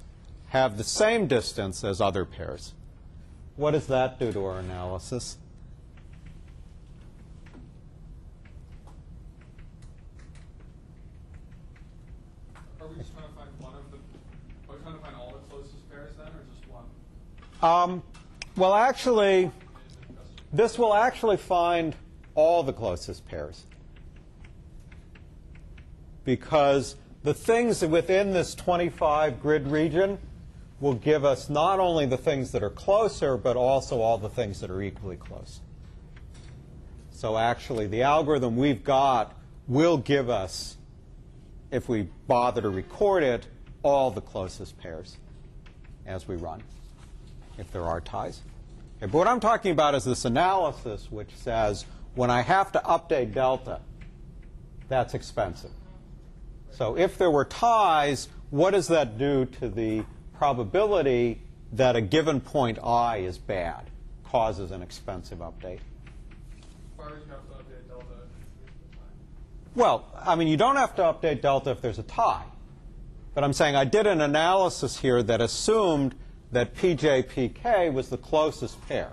[0.48, 2.72] have the same distance as other pairs.
[3.56, 5.38] What does that do to our analysis?
[12.80, 13.96] Are we just trying to find one of the,
[14.68, 16.84] are we trying to find all the closest pairs then, or just one?
[17.60, 18.02] Um,
[18.56, 19.50] well, actually,
[20.56, 21.94] this will actually find
[22.34, 23.64] all the closest pairs.
[26.24, 30.18] Because the things within this 25 grid region
[30.80, 34.60] will give us not only the things that are closer, but also all the things
[34.60, 35.60] that are equally close.
[37.10, 39.34] So actually, the algorithm we've got
[39.66, 40.76] will give us,
[41.70, 43.46] if we bother to record it,
[43.82, 45.16] all the closest pairs
[46.06, 46.62] as we run,
[47.58, 48.42] if there are ties.
[48.96, 51.84] Okay, but what I'm talking about is this analysis which says
[52.14, 53.80] when I have to update delta,
[54.88, 55.70] that's expensive.
[56.70, 60.04] So if there were ties, what does that do to the
[60.38, 61.42] probability
[61.72, 63.90] that a given point i is bad,
[64.24, 65.80] causes an expensive update?
[69.74, 72.44] Well, I mean, you don't have to update delta if there's a tie.
[73.34, 76.14] But I'm saying I did an analysis here that assumed
[76.56, 79.12] that PJ-PK was the closest pair.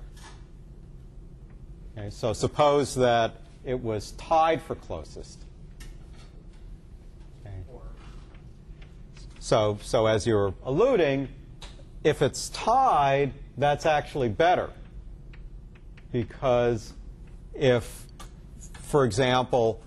[1.97, 3.35] Okay, so suppose that
[3.65, 5.43] it was tied for closest.
[7.45, 7.61] Okay.
[9.39, 11.27] So, so as you're alluding,
[12.05, 14.69] if it's tied, that's actually better.
[16.13, 16.93] Because
[17.53, 18.07] if,
[18.83, 19.83] for example,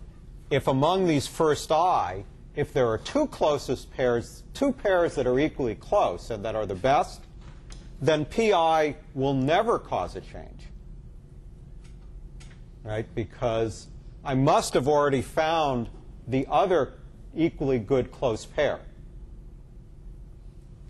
[0.50, 2.22] if among these first i,
[2.54, 6.66] if there are two closest pairs, two pairs that are equally close and that are
[6.66, 7.22] the best,
[8.00, 10.66] then pi will never cause a change.
[12.82, 13.06] Right?
[13.14, 13.88] Because
[14.24, 15.88] I must have already found
[16.26, 16.94] the other
[17.34, 18.80] equally good close pair.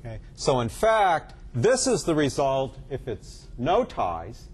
[0.01, 0.21] Okay?
[0.35, 4.49] So in fact, this is the result if it's no ties.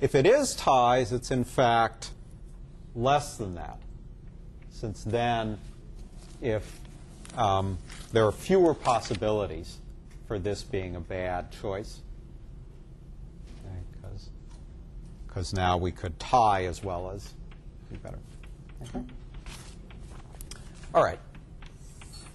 [0.00, 2.10] If it is ties, it's in fact
[2.94, 3.80] less than that.
[4.70, 5.58] Since then,
[6.40, 6.80] if
[7.36, 7.78] um,
[8.12, 9.78] there are fewer possibilities
[10.28, 12.02] for this being a bad choice.
[15.26, 17.32] Because now we could tie as well as
[17.90, 18.18] be better.
[18.82, 19.04] Okay.
[20.94, 21.18] All right.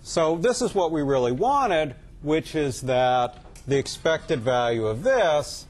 [0.01, 5.65] So this is what we really wanted, which is that the expected value of this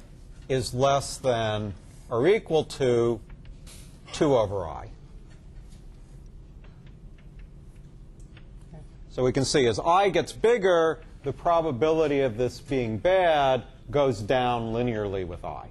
[0.48, 1.74] is less than
[2.10, 3.20] or equal to
[4.14, 4.90] 2 over i.
[9.10, 14.20] So we can see as i gets bigger, the probability of this being bad goes
[14.20, 15.68] down linearly with i.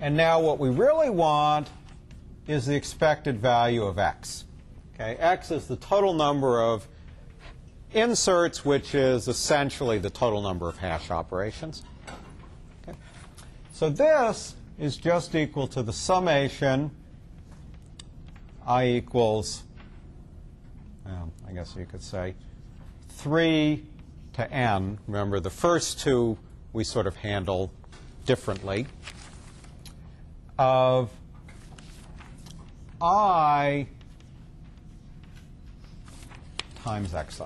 [0.00, 1.68] And now what we really want
[2.46, 4.44] is the expected value of x.
[4.94, 6.86] Okay, x is the total number of
[7.92, 11.82] inserts, which is essentially the total number of hash operations.
[12.82, 12.98] Okay.
[13.72, 16.90] So this is just equal to the summation
[18.66, 19.62] i equals,
[21.04, 22.34] well, I guess you could say,
[23.14, 23.84] 3
[24.34, 24.98] to n.
[25.06, 26.38] Remember, the first two
[26.72, 27.72] we sort of handle
[28.26, 28.86] differently.
[30.58, 31.10] Of
[33.00, 33.86] i
[36.84, 37.44] times xi.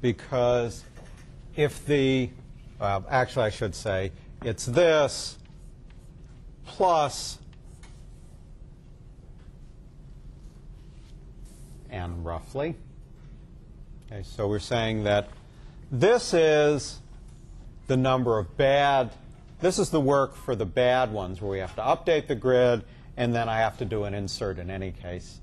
[0.00, 0.84] Because
[1.56, 2.30] if the,
[2.80, 4.12] uh, actually I should say,
[4.42, 5.38] it's this
[6.64, 7.38] plus
[11.90, 12.76] n roughly.
[14.06, 15.28] Okay, so we're saying that
[15.90, 17.00] this is
[17.86, 19.12] the number of bad,
[19.60, 22.84] this is the work for the bad ones where we have to update the grid
[23.16, 25.40] and then I have to do an insert in any case.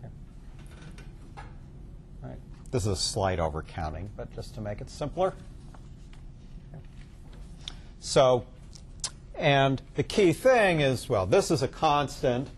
[0.00, 0.12] Okay.
[2.22, 2.38] All right.
[2.76, 5.32] This is a slight overcounting, but just to make it simpler.
[8.00, 8.44] So,
[9.34, 12.50] and the key thing is, well, this is a constant,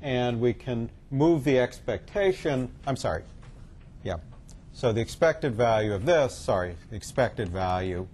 [0.00, 2.70] and we can move the expectation.
[2.86, 3.24] I'm sorry.
[4.04, 4.18] Yeah.
[4.72, 8.06] So the expected value of this, sorry, the expected value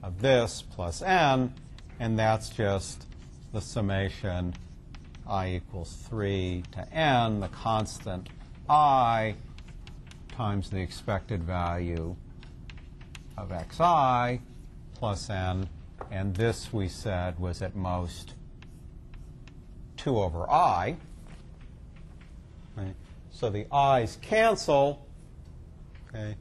[0.00, 1.52] of this plus n,
[1.98, 3.04] and that's just
[3.52, 4.54] the summation
[5.26, 8.28] i equals 3 to n, the constant
[8.68, 9.34] i
[10.40, 12.16] times the expected value
[13.36, 14.40] of xi
[14.94, 15.68] plus n,
[16.10, 18.32] and this we said was at most
[19.98, 20.96] 2 over i.
[22.74, 22.94] Right?
[23.30, 25.06] So the i's cancel,
[26.08, 26.34] okay,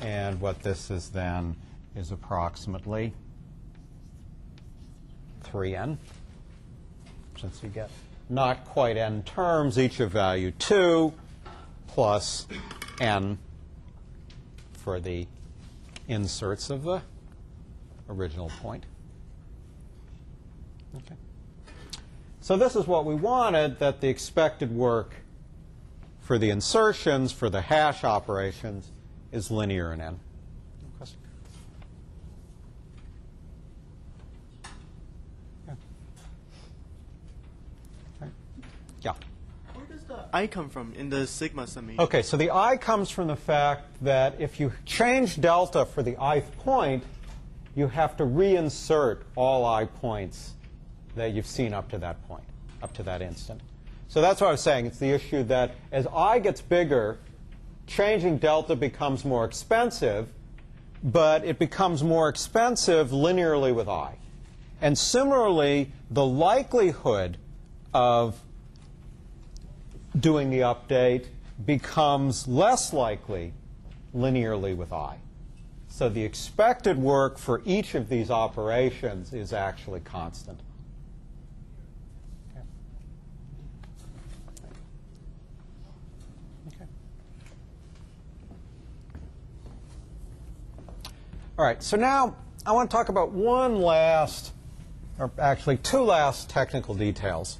[0.00, 1.56] and what this is then
[1.94, 3.14] is approximately
[5.44, 5.96] 3n,
[7.40, 7.88] since you get
[8.28, 11.10] not quite n terms, each of value 2
[11.86, 12.46] plus
[13.00, 13.38] n
[14.86, 15.26] for the
[16.06, 17.02] inserts of the
[18.08, 18.84] original point.
[20.94, 21.16] Okay.
[22.40, 25.12] So this is what we wanted, that the expected work
[26.20, 28.92] for the insertions, for the hash operations,
[29.32, 30.20] is linear in n.
[40.36, 41.98] I come from in the sigma summation?
[41.98, 46.14] Okay, so the i comes from the fact that if you change delta for the
[46.36, 47.04] ith point,
[47.74, 50.52] you have to reinsert all i points
[51.14, 52.44] that you've seen up to that point,
[52.82, 53.62] up to that instant.
[54.08, 54.84] So that's what I was saying.
[54.84, 57.18] It's the issue that as i gets bigger,
[57.86, 60.28] changing delta becomes more expensive,
[61.02, 64.18] but it becomes more expensive linearly with i.
[64.82, 67.38] And similarly, the likelihood
[67.94, 68.38] of
[70.18, 71.26] doing the update
[71.64, 73.52] becomes less likely
[74.14, 75.18] linearly with i.
[75.88, 80.60] So the expected work for each of these operations is actually constant.
[91.58, 92.36] All right, so now
[92.66, 94.52] I want to talk about one last,
[95.18, 97.58] or actually two last technical details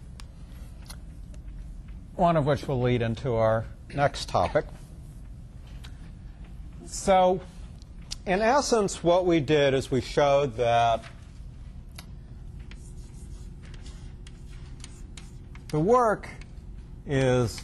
[2.17, 4.65] one of which will lead into our next topic.
[6.87, 7.41] So,
[8.27, 11.05] in essence, what we did is we showed that
[15.69, 16.29] the work
[17.07, 17.63] is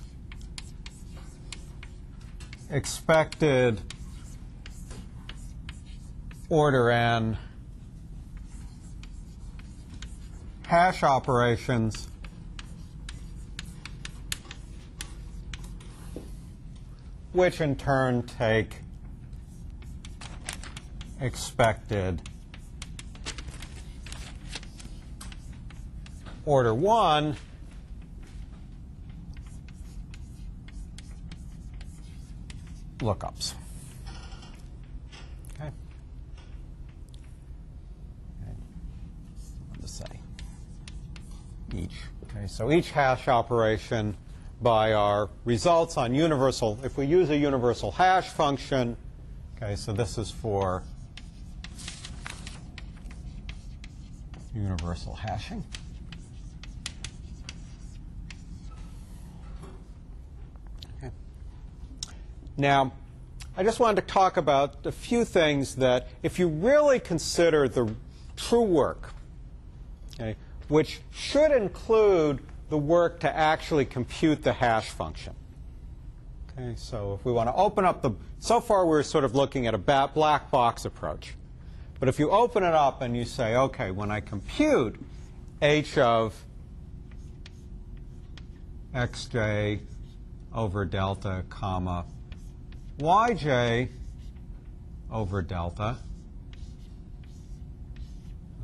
[2.71, 3.81] expected
[6.49, 7.37] order n
[10.67, 12.09] hash operations
[17.33, 18.77] which in turn take
[21.21, 22.21] expected
[26.45, 27.37] order 1
[32.99, 33.55] lookups.
[35.55, 35.71] Okay.
[39.69, 40.05] What to say?
[41.75, 41.91] Each.
[42.25, 44.17] Okay, so each hash operation
[44.63, 48.97] by our results on universal, if we use a universal hash function,
[49.57, 50.85] okay, so this is for
[54.55, 55.65] universal hashing.
[60.99, 61.11] Okay.
[62.57, 62.93] Now,
[63.57, 67.95] I just wanted to talk about a few things that, if you really consider the
[68.37, 69.13] true work,
[70.15, 70.37] okay,
[70.69, 72.41] which should include
[72.73, 75.35] the work to actually compute the hash function.
[76.49, 79.67] Okay, so if we want to open up the, so far we're sort of looking
[79.67, 81.35] at a black box approach.
[82.01, 84.99] But if you open it up and you say, okay, when I compute
[85.61, 86.35] h of
[88.95, 89.81] xj
[90.55, 92.07] over delta, comma,
[93.01, 93.91] yj
[95.11, 95.99] over delta,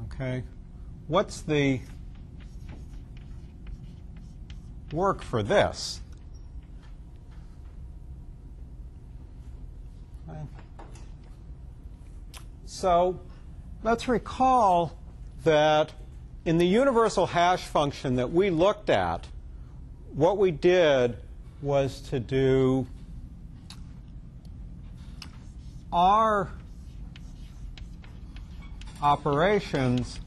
[0.07, 0.45] okay,
[1.09, 1.81] what's the
[4.93, 6.01] work for this.
[12.65, 13.19] So
[13.83, 14.97] let's recall
[15.43, 15.93] that
[16.45, 19.27] in the universal hash function that we looked at,
[20.15, 21.17] what we did
[21.61, 22.87] was to do
[25.93, 26.51] our
[29.03, 30.21] operations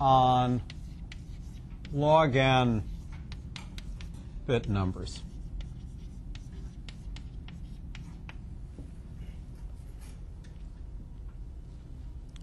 [0.00, 0.60] on
[1.92, 2.82] log n
[4.46, 5.22] bit numbers.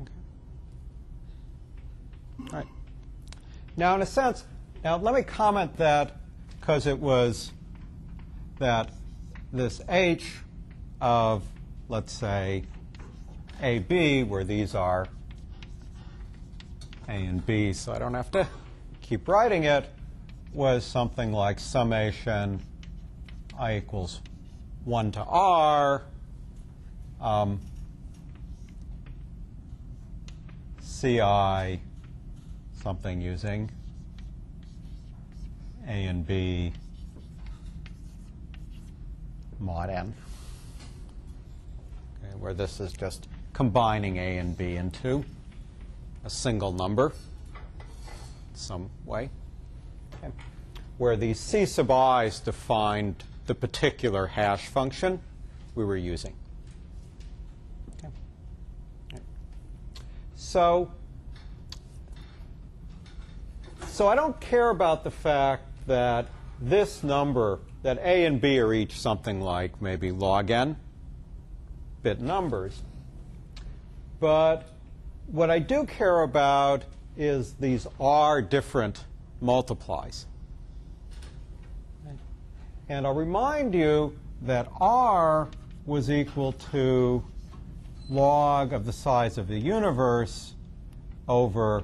[0.01, 0.11] Okay.
[2.39, 2.67] All right.
[3.75, 4.45] Now, in a sense,
[4.83, 6.17] now let me comment that
[6.59, 7.51] because it was
[8.59, 8.91] that
[9.51, 10.35] this h
[11.01, 11.43] of,
[11.87, 12.63] let's say,
[13.61, 15.07] AB, where these are
[17.07, 18.47] A and B, so I don't have to
[19.09, 19.89] keep writing it,
[20.53, 22.61] was something like summation
[23.57, 24.21] i equals
[24.85, 26.03] 1 to r
[27.19, 27.59] um,
[30.83, 31.79] ci
[32.83, 33.71] something using
[35.87, 36.71] a and b
[39.59, 40.13] mod n,
[42.23, 45.25] okay, where this is just combining a and b into
[46.23, 47.11] a single number
[48.59, 49.29] some way,
[50.15, 50.31] okay.
[50.97, 55.19] where these c sub i's defined the particular hash function
[55.75, 56.35] we were using.
[57.97, 58.09] Okay.
[60.35, 60.91] So,
[63.87, 66.27] so I don't care about the fact that
[66.61, 70.75] this number, that a and b are each something like maybe log n
[72.01, 72.81] bit numbers.
[74.19, 74.67] But
[75.27, 76.83] what I do care about
[77.19, 79.03] is these r different
[79.41, 80.25] multiplies.
[82.87, 85.49] And I'll remind you that r
[85.85, 87.23] was equal to
[88.09, 90.55] log of the size of the universe
[91.27, 91.83] over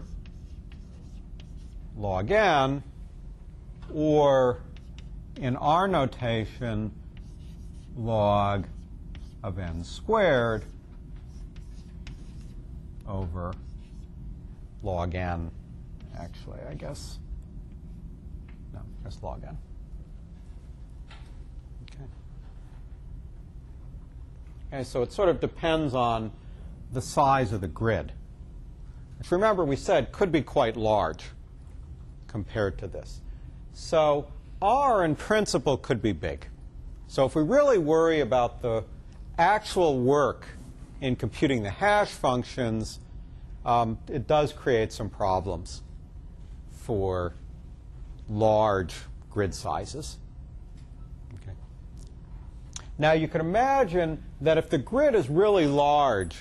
[1.97, 2.81] log n,
[3.93, 4.61] or
[5.36, 6.91] in our notation,
[7.97, 8.65] log
[9.43, 10.63] of n squared
[13.07, 13.53] over
[14.86, 15.51] log n,
[16.17, 17.17] actually, I guess.
[18.73, 19.57] No, just log n.
[21.89, 22.03] Okay.
[24.71, 26.31] Okay, so it sort of depends on
[26.93, 28.13] the size of the grid.
[29.19, 31.23] If you remember, we said could be quite large
[32.27, 33.21] compared to this.
[33.73, 34.27] So
[34.61, 36.47] R in principle could be big.
[37.07, 38.83] So if we really worry about the
[39.38, 40.47] actual work
[41.01, 42.99] in computing the hash functions,
[43.66, 45.82] um, it does create some problems
[46.72, 47.34] for
[48.30, 48.93] large
[49.30, 50.18] grid sizes.
[51.36, 51.53] Okay.
[52.97, 56.38] Now you can imagine that if the grid is really large,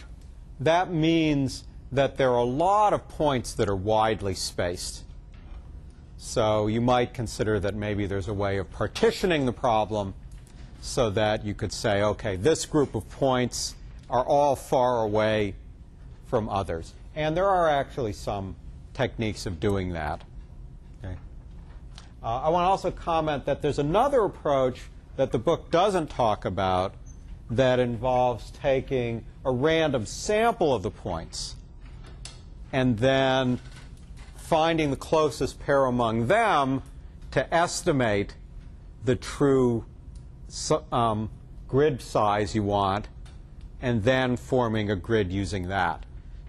[0.61, 5.05] that means that there are a lot of points that are widely spaced.
[6.17, 10.15] So you might consider that maybe there's a way of partitioning the problem
[10.81, 13.75] so that you could say, okay, this group of points
[14.11, 15.55] are all far away
[16.27, 16.93] from others.
[17.15, 18.57] And there are actually some
[18.93, 20.23] techniques of doing that.
[21.05, 21.15] Okay.
[22.23, 24.83] Uh, I want to also comment that there's another approach
[25.17, 26.95] that the book doesn't talk about
[27.51, 31.57] that involves taking a random sample of the points
[32.73, 33.61] and then
[34.37, 36.83] finding the closest pair among them
[37.31, 38.35] to estimate
[39.05, 39.85] the true
[40.91, 41.31] um,
[41.69, 43.09] grid size you want,
[43.83, 46.05] and then forming a grid using that.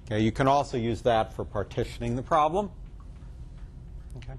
[0.06, 2.70] Okay, you can also use that for partitioning the problem.
[4.18, 4.34] Okay.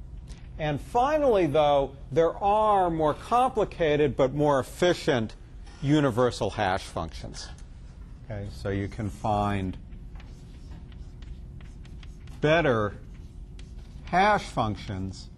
[0.59, 5.35] And finally, though, there are more complicated but more efficient
[5.83, 7.49] universal hash functions.
[8.25, 9.77] Okay, so you can find
[12.41, 12.95] better
[14.05, 15.29] hash functions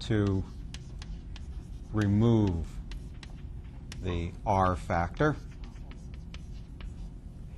[0.00, 0.42] to
[1.92, 2.66] remove
[4.02, 5.36] the R factor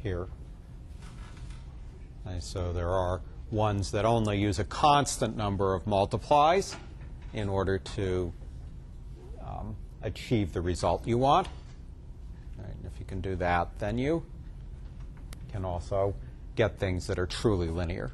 [0.07, 0.29] here.
[2.25, 6.77] And so there are ones that only use a constant number of multiplies
[7.33, 8.33] in order to
[9.45, 11.49] um, achieve the result you want.
[12.57, 14.25] Right, if you can do that, then you
[15.51, 16.15] can also
[16.55, 18.13] get things that are truly linear.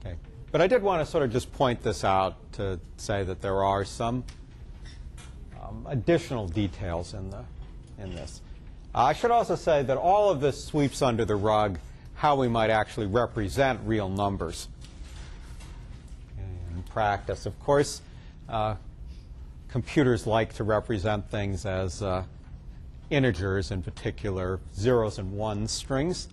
[0.00, 0.16] Okay.
[0.52, 3.64] But I did want to sort of just point this out to say that there
[3.64, 4.24] are some
[5.62, 7.44] um, additional details in, the,
[7.98, 8.42] in this.
[8.94, 11.78] I should also say that all of this sweeps under the rug
[12.14, 14.68] how we might actually represent real numbers
[16.38, 17.44] in practice.
[17.44, 18.02] Of course,
[18.48, 18.76] uh,
[19.68, 22.22] computers like to represent things as uh,
[23.10, 26.28] integers, in particular zeros and ones strings.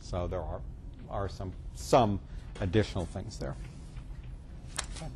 [0.00, 0.60] So there are,
[1.08, 2.20] are some, some
[2.60, 3.56] additional things there.
[4.96, 5.10] Okay,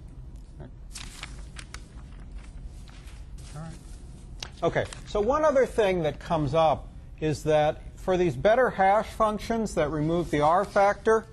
[5.06, 6.88] so one other thing that comes up
[7.20, 11.26] is that for these better hash functions that remove the R factor,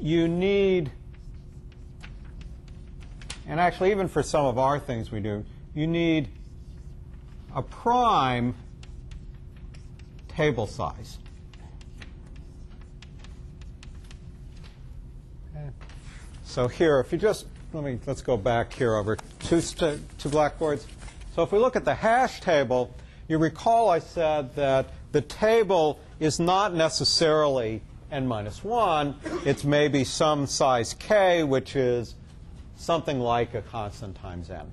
[0.00, 0.90] you need,
[3.46, 6.28] and actually even for some of our things we do, you need
[7.54, 8.54] a prime
[10.28, 11.18] table size.
[16.44, 20.86] So here, if you just, let me, let's go back here over two, two blackboards.
[21.34, 22.94] So if we look at the hash table,
[23.26, 27.82] you recall I said that the table is not necessarily
[28.12, 29.16] n minus 1.
[29.44, 32.14] It's maybe some size k, which is
[32.76, 34.70] something like a constant times n.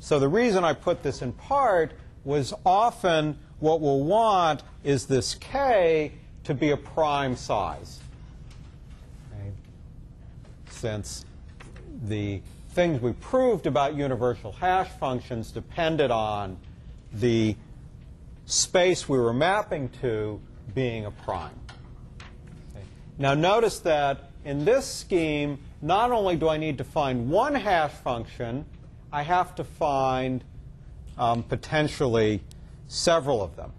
[0.00, 1.92] So the reason I put this in part
[2.24, 6.10] was often what we'll want is this k
[6.42, 8.00] to be a prime size.
[9.32, 9.52] Okay?
[10.68, 11.26] Since
[12.02, 12.42] the
[12.72, 16.56] things we proved about universal hash functions depended on
[17.12, 17.54] the
[18.46, 20.40] space we were mapping to
[20.74, 21.58] being a prime.
[22.70, 22.84] Okay.
[23.18, 27.92] Now notice that in this scheme, not only do I need to find one hash
[27.92, 28.64] function,
[29.12, 30.42] I have to find
[31.18, 32.42] um, potentially
[32.88, 33.72] several of them.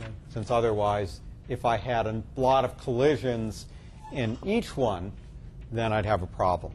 [0.00, 0.10] Okay.
[0.30, 3.66] Since otherwise, if I had a lot of collisions
[4.12, 5.12] in each one,
[5.70, 6.72] then I'd have a problem.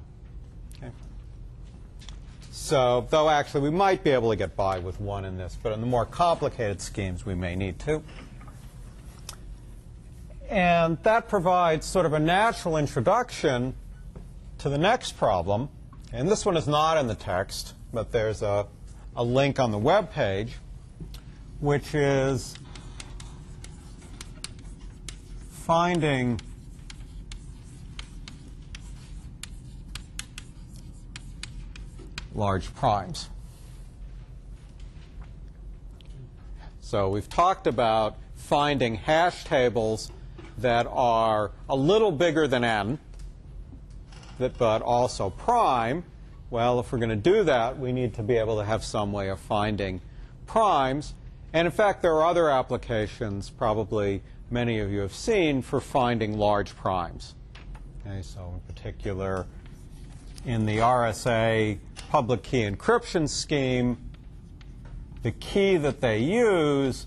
[2.61, 5.71] So, though actually we might be able to get by with one in this, but
[5.71, 8.03] in the more complicated schemes we may need two.
[10.49, 13.73] And that provides sort of a natural introduction
[14.59, 15.69] to the next problem,
[16.11, 18.67] And this one is not in the text, but there's a,
[19.15, 20.57] a link on the web page,
[21.61, 22.55] which is
[25.49, 26.39] finding
[32.39, 33.29] large primes.
[36.79, 40.11] So we've talked about finding hash tables
[40.57, 42.97] that are a little bigger than n,
[44.39, 46.03] but also prime.
[46.49, 49.11] Well, if we're going to do that, we need to be able to have some
[49.11, 50.01] way of finding
[50.47, 51.13] primes.
[51.53, 56.37] And in fact, there are other applications, probably many of you have seen, for finding
[56.37, 57.35] large primes.
[58.01, 59.45] Okay, so in particular,
[60.45, 61.77] in the RSA
[62.09, 63.95] public key encryption scheme,
[65.21, 67.05] the key that they use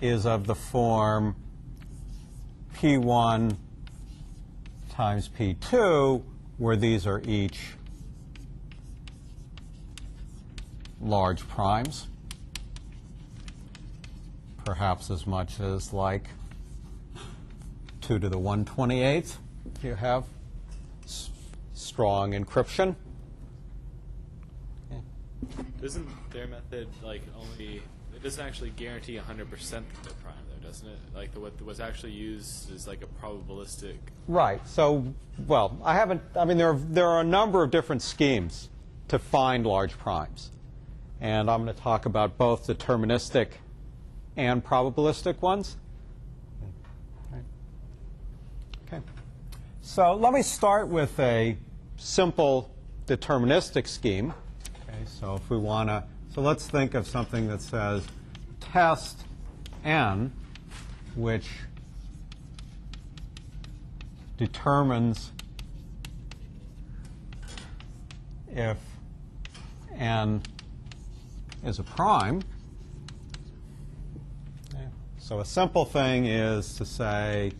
[0.00, 1.36] is of the form
[2.74, 3.54] P1
[4.88, 6.22] times P2,
[6.56, 7.74] where these are each
[11.02, 12.06] large primes,
[14.64, 16.24] perhaps as much as like
[18.00, 19.36] 2 to the 128th
[19.76, 20.24] if you have
[21.74, 22.96] strong encryption.
[25.80, 27.82] Doesn't their method like only?
[28.14, 30.98] It doesn't actually guarantee 100% that they're prime, though, doesn't it?
[31.14, 33.96] Like the, what what's actually used is like a probabilistic.
[34.28, 34.66] Right.
[34.68, 35.14] So,
[35.46, 36.22] well, I haven't.
[36.36, 38.68] I mean, there are, there are a number of different schemes
[39.08, 40.50] to find large primes,
[41.20, 43.48] and I'm going to talk about both deterministic
[44.36, 45.76] and probabilistic ones.
[48.86, 49.02] Okay.
[49.82, 51.56] So let me start with a
[51.96, 52.70] simple
[53.06, 54.34] deterministic scheme.
[55.00, 55.08] Okay.
[55.08, 58.06] So if we want to, so let's think of something that says
[58.60, 59.24] test
[59.84, 60.32] n,
[61.14, 61.48] which
[64.36, 65.32] determines
[68.48, 68.78] if
[69.96, 70.42] n
[71.64, 72.42] is a prime.
[75.18, 77.52] So a simple thing is to say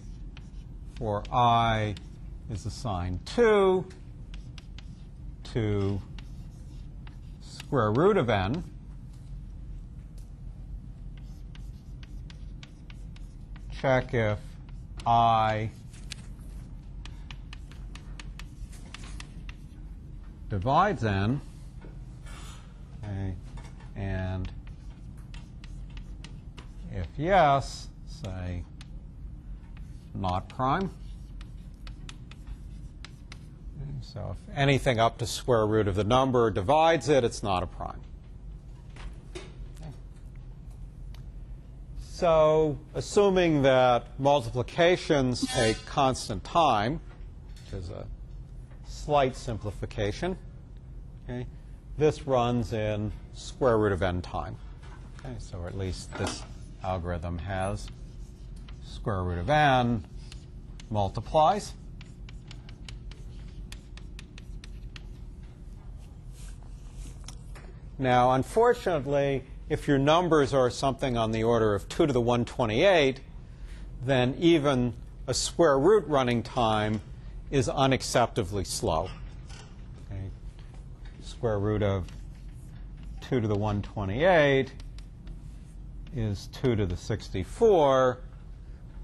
[0.97, 1.95] for i
[2.51, 3.87] is assigned 2
[5.53, 6.03] to
[7.71, 8.65] square root of n,
[13.81, 14.41] check if
[15.07, 15.71] i
[20.49, 21.41] divides n,
[23.05, 23.37] okay,
[23.95, 24.51] and
[26.91, 28.65] if yes, say
[30.13, 30.91] not prime.
[34.03, 37.67] So if anything up to square root of the number divides it, it's not a
[37.67, 38.01] prime.
[41.99, 47.01] So assuming that multiplications take constant time,
[47.65, 48.05] which is a
[48.87, 50.37] slight simplification,
[51.25, 51.47] okay,
[51.97, 54.57] this runs in square root of n time.
[55.19, 56.43] Okay, so at least this
[56.83, 57.89] algorithm has
[58.85, 60.05] square root of n
[60.91, 61.73] multiplies.
[68.01, 73.21] Now, unfortunately, if your numbers are something on the order of 2 to the 128,
[74.03, 74.95] then even
[75.27, 77.03] a square root running time
[77.51, 79.11] is unacceptably slow.
[80.11, 80.31] Okay.
[81.21, 82.07] Square root of
[83.21, 84.73] 2 to the 128
[86.17, 88.19] is 2 to the 64,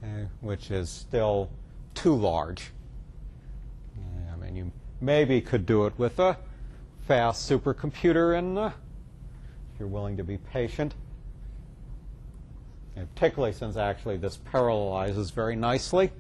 [0.02, 1.51] okay, which is still
[1.93, 2.70] too large.
[4.32, 6.39] I mean, you maybe could do it with a
[7.06, 8.86] fast supercomputer, and uh, if
[9.78, 10.94] you're willing to be patient.
[12.97, 16.11] And particularly since actually this parallelizes very nicely,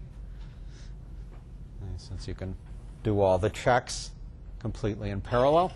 [1.96, 2.54] since you can
[3.02, 4.10] do all the checks
[4.58, 5.72] completely in parallel.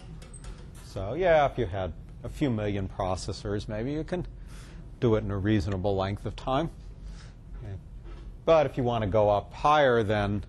[0.85, 1.93] So yeah, if you had
[2.24, 4.27] a few million processors, maybe you can
[5.01, 6.69] do it in a reasonable length of time.
[7.62, 7.74] Okay.
[8.44, 10.44] But if you want to go up higher, then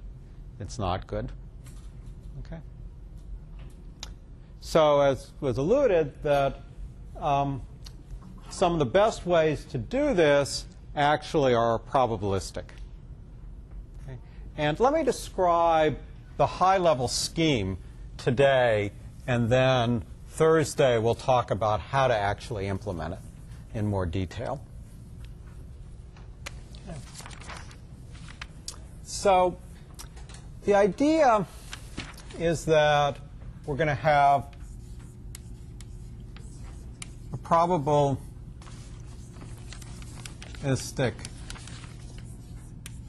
[0.59, 1.31] it's not good.
[2.45, 2.59] Okay.
[4.59, 6.61] So as was alluded, that
[7.21, 7.61] um,
[8.49, 10.65] some of the best ways to do this
[10.95, 12.63] actually are probabilistic.
[14.03, 14.17] Okay.
[14.57, 15.97] And let me describe
[16.37, 17.77] the high-level scheme
[18.17, 18.91] today,
[19.27, 23.19] and then Thursday we'll talk about how to actually implement it
[23.73, 24.61] in more detail.
[29.03, 29.57] So
[30.63, 31.45] the idea
[32.39, 33.17] is that
[33.65, 34.47] we're going to have
[37.31, 38.15] a probabilistic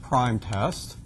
[0.01, 0.97] prime test.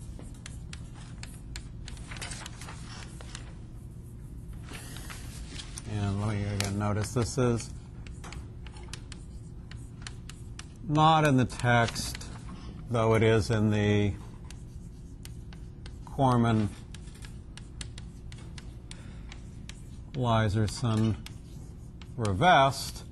[5.94, 7.70] And let me again notice this is
[10.90, 12.26] not in the text,
[12.90, 14.14] though it is in the
[16.08, 16.70] Cormen
[20.16, 21.18] Leiserson
[22.18, 23.04] Rivest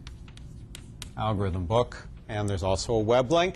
[1.18, 3.56] algorithm book, and there's also a web link.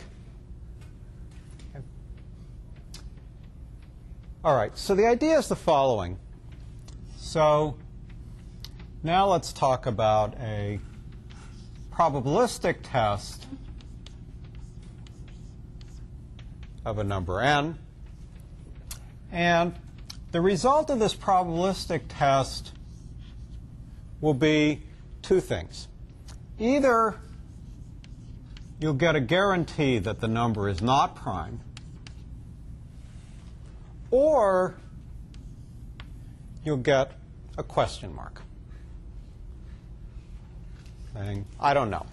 [4.44, 6.18] All right, so the idea is the following.
[7.18, 7.76] So
[9.03, 10.80] now let's talk about a
[11.91, 13.45] probabilistic test
[16.86, 17.77] of a number n.
[19.31, 19.76] And
[20.31, 22.72] the result of this probabilistic test
[24.22, 24.84] will be
[25.22, 25.88] two things.
[26.57, 27.15] Either
[28.80, 31.60] you'll get a guarantee that the number is not prime,
[34.11, 34.76] or
[36.64, 37.11] you'll get
[37.57, 38.41] a question mark
[41.14, 42.06] saying, I don't know.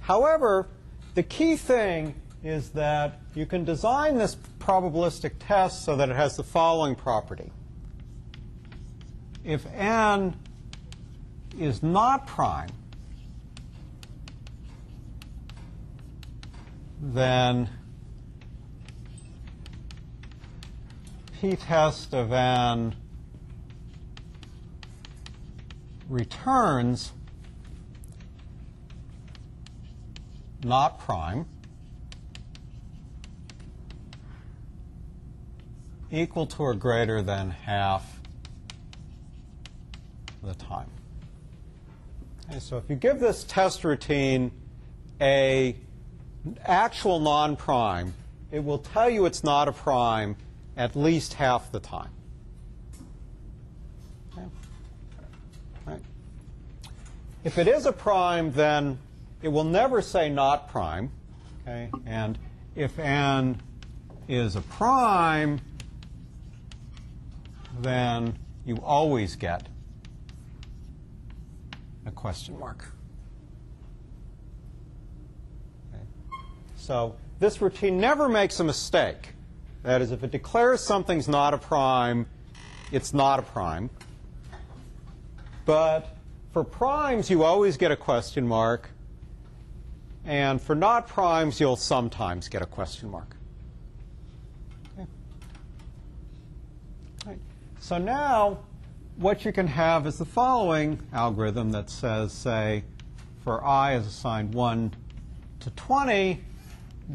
[0.00, 0.68] However,
[1.14, 6.36] the key thing is that you can design this probabilistic test so that it has
[6.36, 7.50] the following property.
[9.44, 10.36] If n
[11.60, 12.70] is not prime,
[17.02, 17.68] then
[21.38, 22.94] p-test of n
[26.08, 27.12] returns
[30.64, 31.46] not prime
[36.10, 38.20] equal to or greater than half
[40.42, 40.90] the time.
[42.50, 44.50] Okay, so if you give this test routine
[45.20, 45.76] a
[46.64, 48.12] actual non-prime,
[48.50, 50.34] it will tell you it's not a prime
[50.76, 52.10] at least half the time.
[54.32, 54.46] Okay.
[55.86, 56.02] Right.
[57.44, 58.98] If it is a prime, then
[59.42, 61.12] it will never say not prime.
[61.62, 61.88] Okay?
[62.04, 62.36] And
[62.74, 63.62] if n
[64.26, 65.60] is a prime,
[67.80, 68.36] then
[68.66, 69.68] you always get
[72.10, 72.84] a question mark.
[75.92, 76.02] Okay.
[76.76, 79.34] So this routine never makes a mistake.
[79.82, 82.26] That is, if it declares something's not a prime,
[82.92, 83.88] it's not a prime.
[85.64, 86.16] But
[86.52, 88.90] for primes, you always get a question mark.
[90.24, 93.36] And for not primes, you'll sometimes get a question mark.
[94.98, 95.08] Okay.
[97.24, 97.38] Right.
[97.78, 98.58] So now,
[99.20, 102.82] what you can have is the following algorithm that says, say,
[103.44, 104.94] for i is assigned 1
[105.60, 106.40] to 20,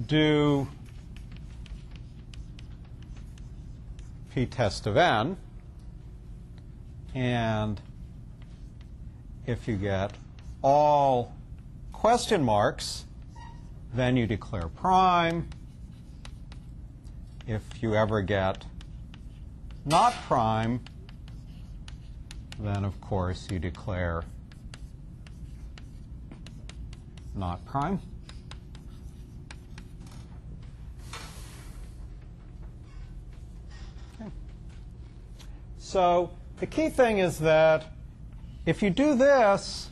[0.05, 0.67] do
[4.35, 5.35] p-test of n.
[7.15, 7.81] And
[9.47, 10.11] if you get
[10.61, 11.33] all
[11.91, 13.05] question marks,
[13.95, 15.49] then you declare prime.
[17.47, 18.63] If you ever get
[19.85, 20.81] not prime,
[22.59, 24.23] then of course you declare
[27.35, 27.99] not prime.
[34.19, 34.29] Okay.
[35.77, 37.85] So the key thing is that
[38.65, 39.89] if you do this,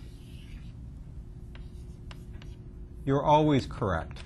[3.05, 4.17] you're always correct.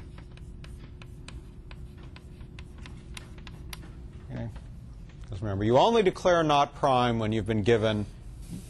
[4.32, 4.48] Okay?
[5.24, 8.06] Because remember, you only declare not prime when you've been given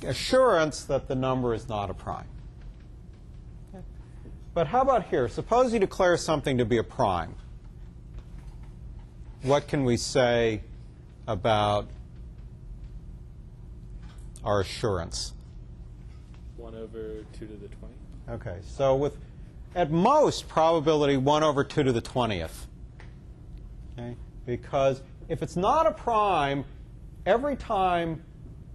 [0.03, 2.27] assurance that the number is not a prime.
[3.73, 3.83] Okay?
[4.53, 5.27] But how about here?
[5.27, 7.35] Suppose you declare something to be a prime.
[9.43, 10.61] What can we say
[11.27, 11.89] about
[14.43, 15.33] our assurance?
[16.57, 17.93] 1 over 2 to the 20.
[18.29, 19.17] Okay, so with
[19.75, 22.65] at most probability 1 over 2 to the 20th.
[23.97, 24.15] Okay?
[24.45, 26.65] Because if it's not a prime,
[27.25, 28.23] every time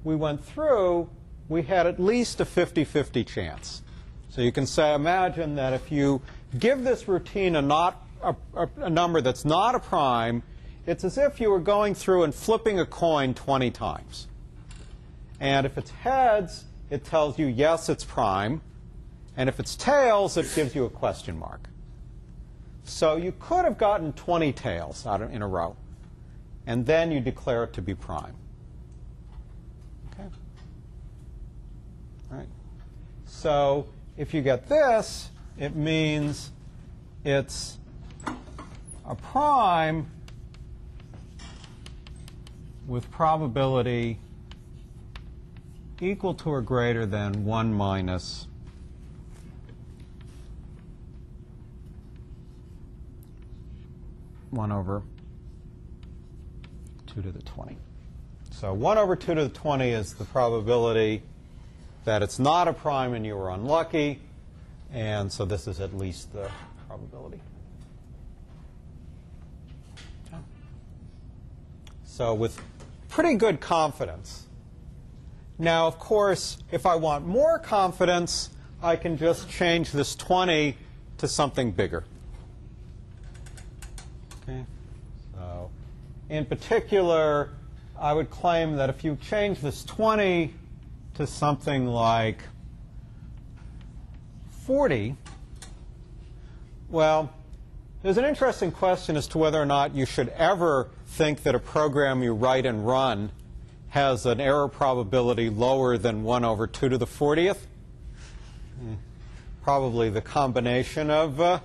[0.05, 1.09] we went through,
[1.49, 3.83] we had at least a 50-50 chance.
[4.31, 6.23] So you can say, imagine that if you
[6.59, 8.35] give this routine a, not, a,
[8.77, 10.43] a, number that's not a prime,
[10.87, 14.29] it's as if you were going through and flipping a coin 20 times.
[15.39, 18.63] And if it's heads, it tells you, yes, it's prime.
[19.37, 21.69] And if it's tails, it gives you a question mark.
[22.85, 25.77] So you could have gotten 20 tails out in a row.
[26.67, 28.35] And then you declare it to be prime.
[30.13, 30.29] Okay?
[32.31, 32.49] All right.
[33.43, 35.29] So if you get this,
[35.59, 36.53] it means
[37.25, 37.77] it's
[39.05, 40.09] a prime
[42.87, 44.21] with probability
[46.01, 48.47] equal to or greater than 1 minus
[54.51, 55.03] one over
[57.09, 57.77] 2 to the 20.
[58.53, 61.25] So 1 over 2 to the 20 is the probability
[62.05, 64.21] that it's not a prime and you were unlucky.
[64.93, 66.51] And so this is at least the
[66.89, 67.41] probability.
[72.05, 72.61] So with
[73.09, 74.47] pretty good confidence.
[75.59, 78.51] Now, of course, if I want more confidence,
[78.83, 80.77] I can just change this 20
[81.19, 82.05] to something bigger.
[84.43, 84.65] Okay.
[85.35, 85.71] So,
[86.29, 87.51] in particular,
[87.99, 90.53] I would claim that if you change this 20
[91.15, 92.39] to something like
[94.67, 95.17] 40,
[96.89, 97.33] well,
[98.03, 101.59] there's an interesting question as to whether or not you should ever think that a
[101.59, 103.31] program you write and run
[103.91, 107.59] has an error probability lower than 1 over 2 to the 40th.
[108.81, 108.95] Hmm.
[109.63, 111.61] Probably the combination of, uh,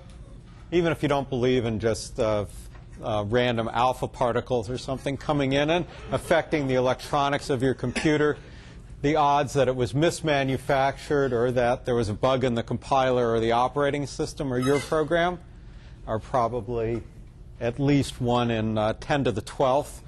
[0.70, 2.44] even if you don't believe in just uh,
[3.02, 8.36] uh, random alpha particles or something coming in and affecting the electronics of your computer,
[9.00, 13.32] the odds that it was mismanufactured or that there was a bug in the compiler
[13.32, 15.38] or the operating system or your program
[16.06, 17.02] are probably
[17.60, 20.00] at least 1 in uh, 10 to the 12th.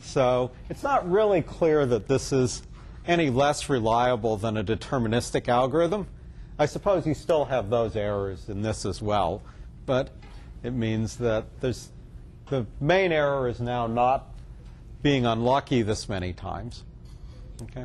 [0.00, 2.62] So it's not really clear that this is
[3.06, 6.06] any less reliable than a deterministic algorithm.
[6.58, 9.42] I suppose you still have those errors in this as well,
[9.86, 10.10] but
[10.62, 11.90] it means that there's,
[12.48, 14.26] the main error is now not
[15.02, 16.84] being unlucky this many times.
[17.62, 17.84] Okay.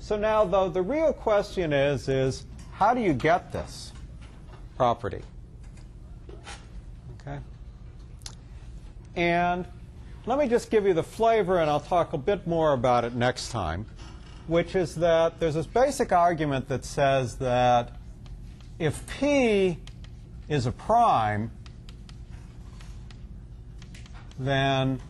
[0.00, 3.92] So now, though, the real question is, is how do you get this
[4.76, 5.22] property?
[7.20, 7.38] Okay.
[9.14, 9.66] And
[10.26, 13.14] let me just give you the flavor, and I'll talk a bit more about it
[13.14, 13.86] next time,
[14.46, 17.96] which is that there's this basic argument that says that
[18.78, 19.78] if P
[20.48, 21.50] is a prime,
[24.38, 25.00] then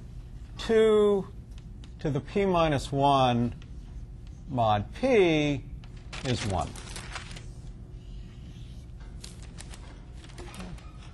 [0.58, 1.26] 2
[2.00, 3.54] to the P minus 1
[4.48, 5.62] mod P
[6.24, 6.68] is 1.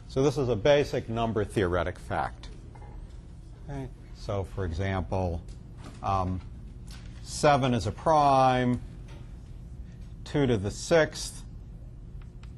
[0.09, 2.49] So this is a basic number theoretic fact.
[3.69, 3.89] Okay.
[4.15, 5.43] So for example,
[6.05, 6.41] um,
[7.25, 8.81] 7 is a prime,
[10.25, 11.33] 2 to the 6th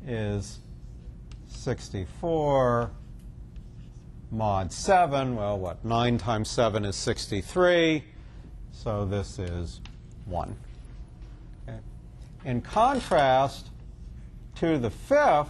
[0.06, 0.58] is
[1.48, 2.90] 64,
[4.30, 8.04] mod 7, well, what, 9 times 7 is 63,
[8.72, 9.80] so this is
[10.26, 10.56] 1.
[11.68, 11.78] Okay.
[12.44, 13.70] In contrast,
[14.56, 15.48] 2 to the 5th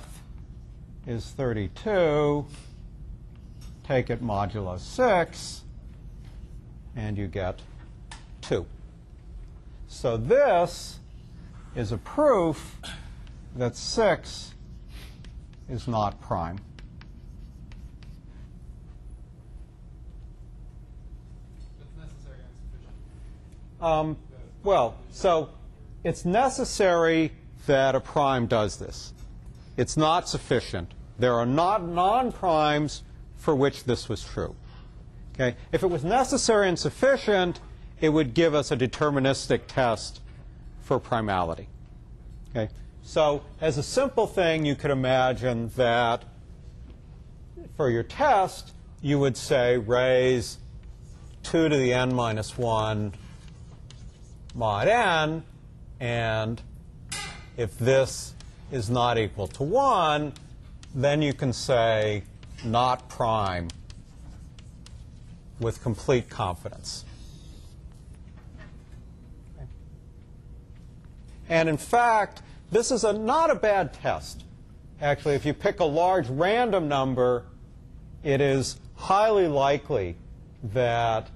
[1.06, 2.46] is 32,
[3.84, 5.62] take it modulo 6,
[6.96, 7.60] and you get
[8.42, 8.66] 2.
[9.86, 11.00] So this
[11.74, 12.76] is a proof
[13.56, 14.54] that 6
[15.68, 16.58] is not prime.
[21.78, 22.94] That's necessary and sufficient.
[23.80, 24.16] Um,
[24.62, 25.50] well, so
[26.04, 27.32] it's necessary
[27.66, 29.12] that a prime does this.
[29.76, 30.92] It's not sufficient.
[31.18, 33.02] There are not non-primes
[33.36, 34.54] for which this was true.
[35.34, 35.56] Okay?
[35.72, 37.60] If it was necessary and sufficient,
[38.00, 40.20] it would give us a deterministic test
[40.80, 41.66] for primality.
[42.50, 42.72] Okay?
[43.02, 46.24] So as a simple thing, you could imagine that
[47.76, 50.58] for your test, you would say raise
[51.44, 53.12] 2 to the n minus 1
[54.54, 55.42] mod n,
[56.00, 56.60] and
[57.56, 58.34] if this
[58.70, 60.32] is not equal to 1,
[60.94, 62.22] then you can say
[62.64, 63.68] not prime
[65.60, 67.04] with complete confidence.
[71.48, 74.44] And in fact, this is a, not a bad test.
[75.00, 77.44] Actually, if you pick a large random number,
[78.22, 80.16] it is highly likely
[80.62, 81.28] that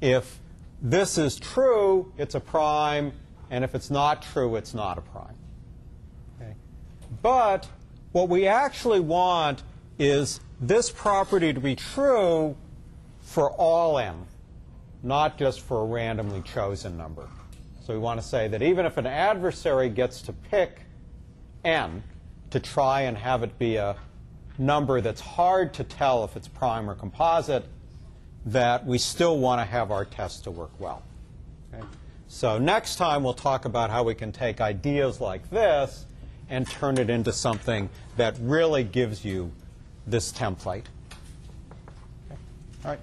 [0.00, 0.38] if
[0.80, 3.12] this is true, it's a prime,
[3.50, 5.36] and if it's not true, it's not a prime.
[6.40, 6.54] Okay?
[7.22, 7.68] But
[8.12, 9.62] what we actually want
[9.98, 12.56] is this property to be true
[13.20, 14.26] for all n,
[15.02, 17.28] not just for a randomly chosen number.
[17.84, 20.80] So we want to say that even if an adversary gets to pick
[21.64, 22.02] n
[22.50, 23.96] to try and have it be a
[24.58, 27.66] number that's hard to tell if it's prime or composite,
[28.46, 31.02] that we still want to have our test to work well.
[31.74, 31.84] Okay?
[32.28, 36.06] So next time we'll talk about how we can take ideas like this
[36.48, 39.50] and turn it into something that really gives you
[40.06, 40.84] this template.
[42.84, 43.00] All right.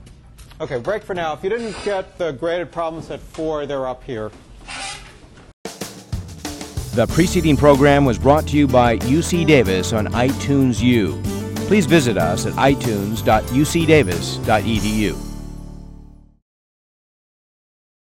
[0.62, 1.34] Okay, break for now.
[1.34, 4.32] If you didn't get the graded problems at 4, they're up here.
[6.94, 11.20] The preceding program was brought to you by UC Davis on iTunes U.
[11.68, 15.33] Please visit us at itunes.ucdavis.edu.